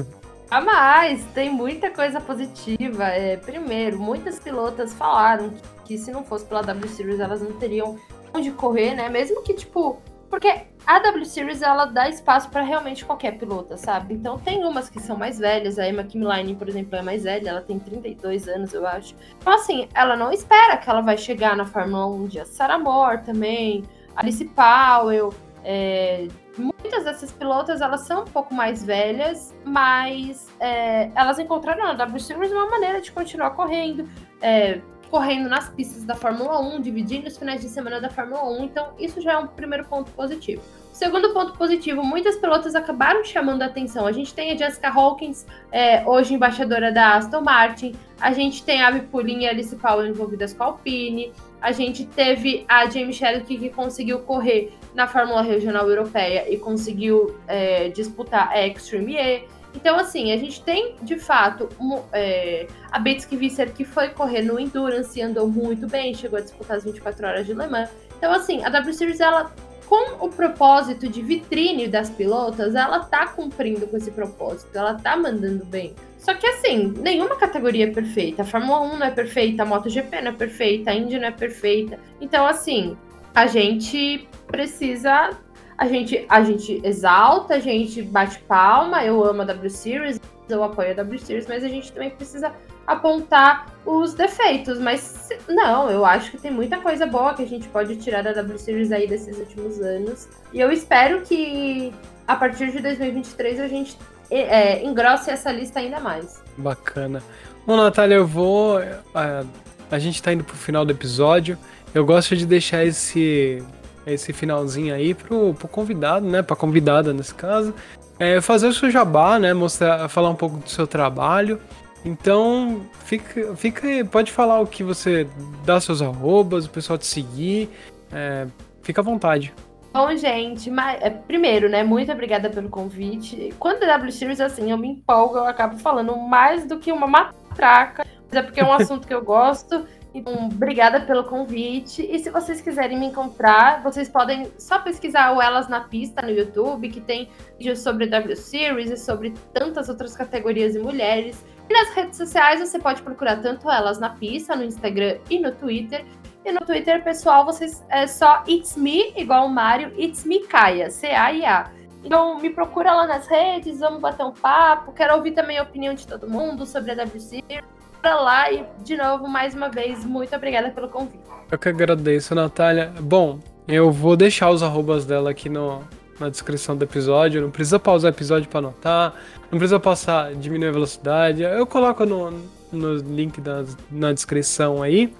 a 0.50 0.60
mais, 0.60 1.24
tem 1.34 1.50
muita 1.50 1.90
coisa 1.90 2.20
positiva. 2.20 3.04
É, 3.04 3.36
primeiro, 3.36 3.98
muitas 3.98 4.38
pilotas 4.38 4.92
falaram 4.92 5.50
que, 5.50 5.62
que 5.84 5.98
se 5.98 6.12
não 6.12 6.24
fosse 6.24 6.44
pela 6.44 6.62
W 6.62 6.88
Series 6.88 7.18
elas 7.18 7.42
não 7.42 7.52
teriam 7.52 7.98
onde 8.32 8.50
correr, 8.52 8.94
né? 8.94 9.08
Mesmo 9.08 9.42
que, 9.42 9.54
tipo, 9.54 10.00
porque 10.30 10.62
a 10.86 11.00
W 11.00 11.24
Series 11.24 11.62
ela 11.62 11.84
dá 11.86 12.08
espaço 12.08 12.48
para 12.48 12.62
realmente 12.62 13.04
qualquer 13.04 13.36
pilota, 13.38 13.76
sabe? 13.76 14.14
Então 14.14 14.38
tem 14.38 14.64
umas 14.64 14.88
que 14.88 15.00
são 15.00 15.16
mais 15.16 15.38
velhas, 15.38 15.78
a 15.78 15.88
Emma 15.88 16.04
Kimline, 16.04 16.54
por 16.54 16.68
exemplo, 16.68 16.96
é 16.96 17.02
mais 17.02 17.24
velha, 17.24 17.50
ela 17.50 17.60
tem 17.60 17.78
32 17.78 18.46
anos, 18.46 18.72
eu 18.72 18.86
acho. 18.86 19.14
Então 19.38 19.52
assim, 19.52 19.88
ela 19.92 20.16
não 20.16 20.32
espera 20.32 20.76
que 20.76 20.88
ela 20.88 21.00
vai 21.00 21.18
chegar 21.18 21.56
na 21.56 21.64
Fórmula 21.64 22.06
1 22.06 22.14
um 22.14 22.26
dia. 22.26 22.44
Sarah 22.44 22.78
Moore 22.78 23.22
também, 23.22 23.82
Alice 24.14 24.44
Powell, 24.44 25.34
é... 25.64 26.28
muitas 26.56 27.02
dessas 27.02 27.32
pilotas 27.32 27.80
elas 27.80 28.02
são 28.02 28.22
um 28.22 28.26
pouco 28.26 28.54
mais 28.54 28.84
velhas, 28.84 29.52
mas 29.64 30.46
é... 30.60 31.10
elas 31.16 31.40
encontraram 31.40 31.82
na 31.82 31.94
W 31.94 32.20
Series 32.20 32.52
uma 32.52 32.70
maneira 32.70 33.00
de 33.00 33.10
continuar 33.10 33.50
correndo. 33.50 34.08
É 34.40 34.80
correndo 35.06 35.48
nas 35.48 35.68
pistas 35.68 36.04
da 36.04 36.14
Fórmula 36.14 36.60
1, 36.60 36.80
dividindo 36.80 37.26
os 37.28 37.36
finais 37.36 37.60
de 37.60 37.68
semana 37.68 38.00
da 38.00 38.10
Fórmula 38.10 38.44
1, 38.58 38.64
então 38.64 38.88
isso 38.98 39.20
já 39.20 39.32
é 39.32 39.38
um 39.38 39.46
primeiro 39.46 39.84
ponto 39.84 40.10
positivo. 40.12 40.62
Segundo 40.96 41.30
ponto 41.34 41.52
positivo, 41.58 42.02
muitas 42.02 42.36
pilotas 42.36 42.74
acabaram 42.74 43.22
chamando 43.22 43.60
a 43.60 43.66
atenção. 43.66 44.06
A 44.06 44.12
gente 44.12 44.32
tem 44.32 44.52
a 44.52 44.56
Jessica 44.56 44.88
Hawkins, 44.88 45.44
é, 45.70 46.02
hoje 46.08 46.32
embaixadora 46.32 46.90
da 46.90 47.16
Aston 47.16 47.42
Martin. 47.42 47.94
A 48.18 48.32
gente 48.32 48.64
tem 48.64 48.82
a 48.82 48.98
Pulin 49.00 49.40
e 49.40 49.46
a 49.46 49.50
Alice 49.50 49.76
Powell 49.76 50.06
envolvidas 50.06 50.54
com 50.54 50.62
a 50.62 50.66
Alpine. 50.68 51.34
A 51.60 51.70
gente 51.70 52.06
teve 52.06 52.64
a 52.66 52.88
Jamie 52.88 53.12
Shelby 53.12 53.58
que 53.58 53.68
conseguiu 53.68 54.20
correr 54.20 54.72
na 54.94 55.06
Fórmula 55.06 55.42
Regional 55.42 55.86
Europeia 55.86 56.50
e 56.50 56.56
conseguiu 56.56 57.36
é, 57.46 57.90
disputar 57.90 58.48
a 58.48 58.66
Extreme 58.66 59.16
E. 59.16 59.44
Então, 59.76 59.98
assim, 59.98 60.32
a 60.32 60.38
gente 60.38 60.62
tem, 60.62 60.96
de 61.02 61.18
fato, 61.18 61.68
um, 61.78 62.00
é, 62.10 62.66
a 62.90 62.98
Bates 62.98 63.28
Visser 63.30 63.72
que 63.72 63.84
foi 63.84 64.08
correr 64.08 64.40
no 64.40 64.58
Endurance 64.58 65.18
e 65.18 65.22
andou 65.22 65.46
muito 65.46 65.86
bem, 65.86 66.14
chegou 66.14 66.38
a 66.38 66.42
disputar 66.42 66.78
as 66.78 66.84
24 66.84 67.26
horas 67.26 67.46
de 67.46 67.52
Le 67.52 67.66
Mans. 67.66 67.90
Então, 68.16 68.32
assim, 68.32 68.64
a 68.64 68.70
W 68.70 68.94
Series, 68.94 69.20
ela, 69.20 69.52
com 69.86 70.24
o 70.24 70.30
propósito 70.30 71.06
de 71.06 71.20
vitrine 71.20 71.86
das 71.86 72.08
pilotas, 72.08 72.74
ela 72.74 73.00
tá 73.00 73.26
cumprindo 73.26 73.86
com 73.86 73.98
esse 73.98 74.10
propósito, 74.10 74.70
ela 74.74 74.94
tá 74.94 75.14
mandando 75.14 75.64
bem. 75.66 75.94
Só 76.18 76.32
que, 76.32 76.46
assim, 76.46 76.94
nenhuma 76.98 77.36
categoria 77.36 77.84
é 77.84 77.90
perfeita. 77.90 78.42
A 78.42 78.44
Fórmula 78.46 78.80
1 78.80 78.96
não 78.96 79.06
é 79.06 79.10
perfeita, 79.10 79.62
a 79.62 79.66
MotoGP 79.66 80.22
não 80.22 80.30
é 80.30 80.34
perfeita, 80.34 80.90
a 80.90 80.94
Indy 80.94 81.18
não 81.18 81.28
é 81.28 81.32
perfeita. 81.32 82.00
Então, 82.18 82.46
assim, 82.46 82.96
a 83.34 83.46
gente 83.46 84.26
precisa 84.46 85.38
a 85.78 85.86
gente, 85.86 86.24
a 86.28 86.42
gente 86.42 86.80
exalta, 86.84 87.54
a 87.54 87.58
gente 87.58 88.02
bate 88.02 88.38
palma, 88.40 89.04
eu 89.04 89.22
amo 89.24 89.42
a 89.42 89.44
W 89.44 89.70
Series, 89.70 90.20
eu 90.48 90.62
apoio 90.62 90.92
a 90.92 90.94
W 90.94 91.18
Series, 91.18 91.46
mas 91.46 91.62
a 91.64 91.68
gente 91.68 91.92
também 91.92 92.10
precisa 92.10 92.52
apontar 92.86 93.74
os 93.84 94.14
defeitos. 94.14 94.78
Mas 94.78 95.28
não, 95.48 95.90
eu 95.90 96.04
acho 96.04 96.30
que 96.30 96.38
tem 96.38 96.50
muita 96.50 96.78
coisa 96.78 97.06
boa 97.06 97.34
que 97.34 97.42
a 97.42 97.46
gente 97.46 97.68
pode 97.68 97.96
tirar 97.96 98.22
da 98.22 98.32
W 98.32 98.58
Series 98.58 98.92
aí 98.92 99.06
desses 99.06 99.38
últimos 99.38 99.80
anos. 99.80 100.28
E 100.52 100.60
eu 100.60 100.72
espero 100.72 101.22
que 101.22 101.92
a 102.26 102.36
partir 102.36 102.70
de 102.72 102.80
2023 102.80 103.60
a 103.60 103.68
gente 103.68 103.98
é, 104.30 104.84
engrosse 104.84 105.30
essa 105.30 105.52
lista 105.52 105.80
ainda 105.80 106.00
mais. 106.00 106.42
Bacana. 106.56 107.22
Bom, 107.66 107.76
Natália, 107.76 108.14
eu 108.14 108.26
vou. 108.26 108.78
A, 109.14 109.44
a 109.90 109.98
gente 109.98 110.22
tá 110.22 110.32
indo 110.32 110.44
pro 110.44 110.56
final 110.56 110.84
do 110.84 110.92
episódio. 110.92 111.58
Eu 111.94 112.04
gosto 112.04 112.36
de 112.36 112.46
deixar 112.46 112.84
esse 112.84 113.62
esse 114.06 114.32
finalzinho 114.32 114.94
aí 114.94 115.14
pro, 115.14 115.54
pro 115.54 115.68
convidado, 115.68 116.26
né? 116.26 116.42
Pra 116.42 116.54
convidada 116.54 117.12
nesse 117.12 117.34
caso. 117.34 117.74
É, 118.18 118.40
fazer 118.40 118.68
o 118.68 118.72
seu 118.72 118.90
jabá, 118.90 119.38
né? 119.38 119.52
Mostrar, 119.52 120.08
falar 120.08 120.30
um 120.30 120.34
pouco 120.34 120.58
do 120.58 120.68
seu 120.68 120.86
trabalho. 120.86 121.60
Então, 122.04 122.86
fica, 123.04 123.56
fica 123.56 123.88
pode 124.10 124.30
falar 124.30 124.60
o 124.60 124.66
que 124.66 124.84
você 124.84 125.28
dá 125.64 125.80
seus 125.80 126.00
arrobas, 126.00 126.64
o 126.64 126.70
pessoal 126.70 126.96
te 126.96 127.06
seguir. 127.06 127.68
É, 128.12 128.46
fica 128.82 129.00
à 129.00 129.04
vontade. 129.04 129.52
Bom, 129.92 130.14
gente, 130.14 130.70
mas, 130.70 131.02
é, 131.02 131.10
primeiro, 131.10 131.68
né, 131.68 131.82
muito 131.82 132.12
obrigada 132.12 132.50
pelo 132.50 132.68
convite. 132.68 133.52
Quando 133.58 133.82
é 133.82 133.86
W 133.86 134.12
Series, 134.12 134.40
assim, 134.40 134.70
eu 134.70 134.78
me 134.78 134.88
empolgo, 134.88 135.38
eu 135.38 135.46
acabo 135.46 135.78
falando 135.78 136.14
mais 136.16 136.66
do 136.66 136.78
que 136.78 136.92
uma 136.92 137.06
matraca, 137.06 138.04
mas 138.28 138.34
é 138.34 138.42
porque 138.42 138.60
é 138.60 138.64
um 138.64 138.72
assunto 138.72 139.08
que 139.08 139.14
eu 139.14 139.24
gosto 139.24 139.86
então, 140.16 140.46
obrigada 140.46 141.02
pelo 141.02 141.24
convite. 141.24 142.02
E 142.02 142.18
se 142.18 142.30
vocês 142.30 142.62
quiserem 142.62 142.98
me 142.98 143.04
encontrar, 143.04 143.82
vocês 143.82 144.08
podem 144.08 144.50
só 144.58 144.78
pesquisar 144.78 145.36
o 145.36 145.42
Elas 145.42 145.68
na 145.68 145.80
Pista 145.80 146.22
no 146.22 146.30
YouTube, 146.30 146.88
que 146.88 147.02
tem 147.02 147.28
vídeos 147.58 147.80
sobre 147.80 148.06
W 148.06 148.34
Series 148.34 148.90
e 148.90 148.96
sobre 148.96 149.34
tantas 149.52 149.90
outras 149.90 150.16
categorias 150.16 150.74
e 150.74 150.78
mulheres. 150.78 151.44
E 151.68 151.72
nas 151.72 151.90
redes 151.90 152.16
sociais 152.16 152.60
você 152.60 152.78
pode 152.78 153.02
procurar 153.02 153.42
tanto 153.42 153.70
Elas 153.70 153.98
na 153.98 154.08
Pista, 154.08 154.56
no 154.56 154.64
Instagram 154.64 155.18
e 155.28 155.38
no 155.38 155.52
Twitter. 155.52 156.02
E 156.46 156.50
no 156.50 156.60
Twitter, 156.60 157.04
pessoal, 157.04 157.44
vocês 157.44 157.84
é 157.90 158.06
só 158.06 158.42
It's 158.48 158.74
Me, 158.74 159.12
igual 159.18 159.46
o 159.46 159.50
Mário, 159.50 159.92
It's 160.00 160.24
Me 160.24 160.46
Kaia, 160.46 160.88
C-A-I-A. 160.88 161.70
Então 162.02 162.38
me 162.38 162.48
procura 162.48 162.90
lá 162.94 163.06
nas 163.06 163.26
redes, 163.26 163.80
vamos 163.80 164.00
bater 164.00 164.24
um 164.24 164.32
papo. 164.32 164.92
Quero 164.92 165.14
ouvir 165.16 165.32
também 165.32 165.58
a 165.58 165.62
opinião 165.62 165.92
de 165.92 166.06
todo 166.06 166.26
mundo 166.26 166.64
sobre 166.64 166.92
a 166.92 166.94
W 166.94 167.20
Series 167.20 167.75
lá 168.14 168.50
e, 168.52 168.64
de 168.82 168.96
novo, 168.96 169.28
mais 169.28 169.54
uma 169.54 169.68
vez, 169.68 170.04
muito 170.04 170.34
obrigada 170.34 170.70
pelo 170.70 170.88
convite. 170.88 171.24
Eu 171.50 171.58
que 171.58 171.68
agradeço, 171.68 172.34
Natália. 172.34 172.92
Bom, 173.00 173.38
eu 173.68 173.90
vou 173.90 174.16
deixar 174.16 174.50
os 174.50 174.62
arrobas 174.62 175.04
dela 175.04 175.30
aqui 175.30 175.48
no, 175.48 175.82
na 176.18 176.28
descrição 176.28 176.76
do 176.76 176.84
episódio. 176.84 177.40
Não 177.40 177.50
precisa 177.50 177.78
pausar 177.78 178.12
o 178.12 178.14
episódio 178.14 178.48
para 178.48 178.58
anotar. 178.58 179.14
Não 179.50 179.58
precisa 179.58 179.78
passar, 179.78 180.34
diminuir 180.34 180.68
a 180.68 180.72
velocidade. 180.72 181.42
Eu 181.42 181.66
coloco 181.66 182.04
no, 182.04 182.32
no 182.72 182.94
link 182.94 183.40
da, 183.40 183.64
na 183.90 184.12
descrição 184.12 184.82
aí. 184.82 185.12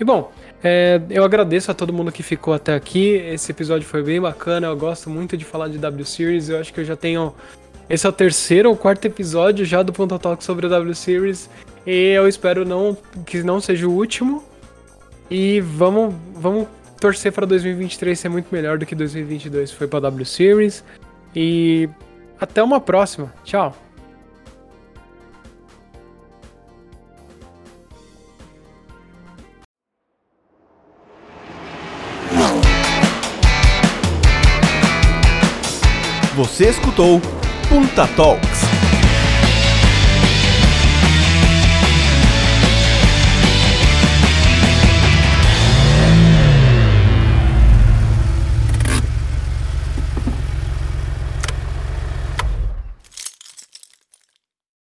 E 0.00 0.04
bom, 0.04 0.30
é, 0.62 1.00
eu 1.10 1.24
agradeço 1.24 1.70
a 1.70 1.74
todo 1.74 1.92
mundo 1.92 2.12
que 2.12 2.22
ficou 2.22 2.54
até 2.54 2.74
aqui. 2.74 3.14
Esse 3.14 3.50
episódio 3.50 3.86
foi 3.86 4.02
bem 4.02 4.20
bacana. 4.20 4.68
Eu 4.68 4.76
gosto 4.76 5.10
muito 5.10 5.36
de 5.36 5.44
falar 5.44 5.68
de 5.68 5.78
W 5.78 6.04
Series. 6.04 6.48
Eu 6.48 6.60
acho 6.60 6.72
que 6.72 6.80
eu 6.80 6.84
já 6.84 6.96
tenho. 6.96 7.34
Esse 7.90 8.06
é 8.06 8.08
o 8.08 8.12
terceiro 8.12 8.68
ou 8.68 8.76
quarto 8.76 9.04
episódio 9.06 9.64
já 9.64 9.82
do 9.82 9.92
Ponto 9.92 10.18
Talk 10.18 10.44
sobre 10.44 10.66
a 10.66 10.68
W 10.68 10.94
Series. 10.94 11.48
E 11.90 12.10
eu 12.10 12.28
espero 12.28 12.66
não 12.66 12.94
que 13.24 13.42
não 13.42 13.62
seja 13.62 13.88
o 13.88 13.90
último. 13.90 14.44
E 15.30 15.58
vamos, 15.62 16.14
vamos 16.34 16.68
torcer 17.00 17.32
para 17.32 17.46
2023 17.46 18.18
ser 18.18 18.28
muito 18.28 18.48
melhor 18.52 18.76
do 18.76 18.84
que 18.84 18.94
2022 18.94 19.72
foi 19.72 19.86
para 19.88 20.00
W 20.00 20.26
Series. 20.26 20.84
E 21.34 21.88
até 22.38 22.62
uma 22.62 22.78
próxima. 22.78 23.32
Tchau. 23.42 23.74
Você 36.36 36.68
escutou 36.68 37.18
Punta 37.70 38.06
Talks. 38.08 38.67